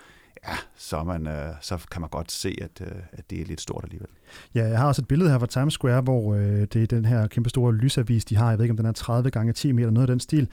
ja, 0.49 0.55
så, 0.77 1.05
man, 1.05 1.27
øh, 1.27 1.55
så 1.61 1.87
kan 1.91 2.01
man 2.01 2.11
godt 2.11 2.33
se, 2.33 2.57
at, 2.63 2.81
øh, 2.81 3.03
at 3.13 3.31
det 3.31 3.41
er 3.41 3.45
lidt 3.45 3.61
stort 3.61 3.85
alligevel. 3.85 4.09
Ja, 4.55 4.69
jeg 4.69 4.79
har 4.79 4.87
også 4.87 5.03
et 5.03 5.09
billede 5.09 5.31
her 5.31 5.39
fra 5.39 5.47
Times 5.47 5.75
Square, 5.75 6.01
hvor 6.01 6.35
øh, 6.35 6.61
det 6.61 6.77
er 6.77 6.87
den 6.87 7.05
her 7.05 7.27
kæmpe 7.27 7.51
store 7.51 7.75
lysavis, 7.75 8.25
de 8.25 8.37
har. 8.37 8.49
Jeg 8.49 8.59
ved 8.59 8.65
ikke, 8.65 8.73
om 8.73 8.77
den 8.77 8.87
er 8.87 8.93
30 8.93 9.31
gange 9.31 9.53
10 9.53 9.73
meter, 9.73 9.91
noget 9.91 10.09
af 10.09 10.13
den 10.13 10.21
stil. 10.21 10.49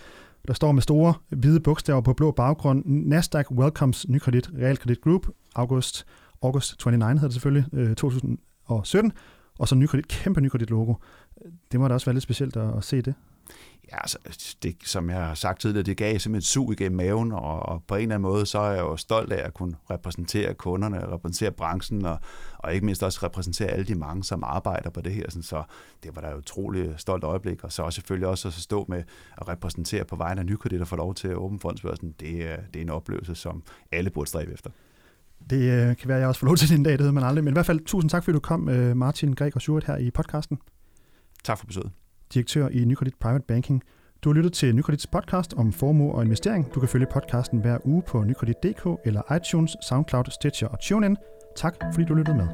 Der 0.48 0.53
står 0.53 0.71
med 0.71 0.81
store 0.81 1.13
hvide 1.29 1.60
bogstaver 1.60 2.01
på 2.01 2.13
blå 2.13 2.31
baggrund. 2.31 2.83
Nasdaq 2.86 3.51
welcomes 3.51 4.10
Nykredit 4.10 4.50
Realkredit 4.57 5.01
Group, 5.01 5.27
august, 5.55 6.05
august 6.41 6.86
29 6.86 7.13
hedder 7.13 7.27
det 7.27 7.33
selvfølgelig, 7.33 7.65
øh, 7.74 7.95
2017. 7.95 9.12
Og 9.60 9.67
så 9.67 9.75
Nykredit, 9.75 10.07
kæmpe 10.07 10.41
Nykredit 10.41 10.69
logo. 10.69 10.93
Det 11.71 11.79
må 11.79 11.88
da 11.88 11.93
også 11.93 12.05
være 12.05 12.13
lidt 12.13 12.24
specielt 12.24 12.57
at, 12.57 12.77
at 12.77 12.83
se 12.83 13.01
det 13.01 13.13
ja, 13.91 13.98
altså, 14.01 14.17
det, 14.63 14.75
som 14.83 15.10
jeg 15.10 15.25
har 15.25 15.33
sagt 15.33 15.62
tidligere, 15.62 15.83
det 15.83 15.98
gav 15.98 16.19
simpelthen 16.19 16.41
sug 16.41 16.71
igennem 16.71 16.98
maven, 16.98 17.31
og, 17.31 17.60
og 17.60 17.83
på 17.88 17.95
en 17.95 18.01
eller 18.01 18.15
anden 18.15 18.31
måde, 18.31 18.45
så 18.45 18.60
er 18.60 18.71
jeg 18.71 18.79
jo 18.79 18.98
stolt 18.98 19.31
af 19.31 19.45
at 19.45 19.53
kunne 19.53 19.75
repræsentere 19.89 20.53
kunderne, 20.53 21.12
repræsentere 21.12 21.51
branchen, 21.51 22.05
og, 22.05 22.19
og 22.57 22.74
ikke 22.74 22.86
mindst 22.86 23.03
også 23.03 23.19
repræsentere 23.24 23.67
alle 23.67 23.86
de 23.86 23.95
mange, 23.95 24.24
som 24.24 24.43
arbejder 24.43 24.89
på 24.89 25.01
det 25.01 25.13
her. 25.13 25.25
Sådan, 25.29 25.43
så 25.43 25.63
det 26.03 26.15
var 26.15 26.21
da 26.21 26.27
et 26.27 26.38
utroligt 26.38 27.01
stolt 27.01 27.24
øjeblik, 27.24 27.63
og 27.63 27.71
så 27.71 27.83
også 27.83 27.95
selvfølgelig 27.95 28.27
også 28.27 28.48
at 28.48 28.53
stå 28.53 28.86
med 28.89 29.03
at 29.38 29.48
repræsentere 29.48 30.05
på 30.05 30.15
vegne 30.15 30.39
af 30.41 30.45
nykredit 30.45 30.81
og 30.81 30.88
få 30.88 30.95
lov 30.95 31.15
til 31.15 31.27
at 31.27 31.36
åbne 31.36 31.60
fondsbørsen, 31.60 32.15
det, 32.19 32.51
er, 32.51 32.57
det 32.74 32.79
er 32.79 32.83
en 32.83 32.89
oplevelse, 32.89 33.36
som 33.36 33.63
alle 33.91 34.10
burde 34.10 34.29
stræbe 34.29 34.53
efter. 34.53 34.69
Det 35.50 35.71
øh, 35.71 35.98
kan 35.98 36.07
være, 36.07 36.17
at 36.17 36.21
jeg 36.21 36.27
også 36.27 36.39
får 36.39 36.48
lov 36.48 36.57
til 36.57 36.69
den 36.69 36.83
dag, 36.83 36.93
det 36.93 37.03
ved 37.03 37.12
man 37.12 37.24
aldrig. 37.24 37.43
Men 37.43 37.53
i 37.53 37.55
hvert 37.55 37.65
fald 37.65 37.86
tusind 37.86 38.10
tak, 38.10 38.24
fordi 38.24 38.33
du 38.33 38.39
kom, 38.39 38.69
øh, 38.69 38.98
Martin 38.98 39.33
Greg 39.33 39.55
og 39.55 39.62
Sjuret, 39.62 39.83
her 39.83 39.98
i 39.98 40.12
podcasten. 40.12 40.57
Tak 41.43 41.57
for 41.57 41.65
besøget. 41.65 41.91
Direktør 42.33 42.67
i 42.67 42.85
Nykredit 42.85 43.13
Private 43.19 43.45
Banking. 43.47 43.83
Du 44.23 44.29
har 44.29 44.33
lyttet 44.33 44.53
til 44.53 44.75
Nykredits 44.75 45.07
podcast 45.07 45.53
om 45.53 45.73
formue 45.73 46.11
og 46.11 46.23
investering. 46.23 46.73
Du 46.75 46.79
kan 46.79 46.89
følge 46.89 47.07
podcasten 47.13 47.59
hver 47.59 47.77
uge 47.85 48.03
på 48.07 48.23
nykredit.dk 48.23 48.88
eller 49.05 49.35
iTunes, 49.35 49.75
SoundCloud, 49.81 50.23
Stitcher 50.31 50.67
og 50.67 50.79
TuneIn. 50.79 51.17
Tak 51.55 51.75
fordi 51.93 52.05
du 52.05 52.13
lyttede 52.13 52.38
med. 52.38 52.47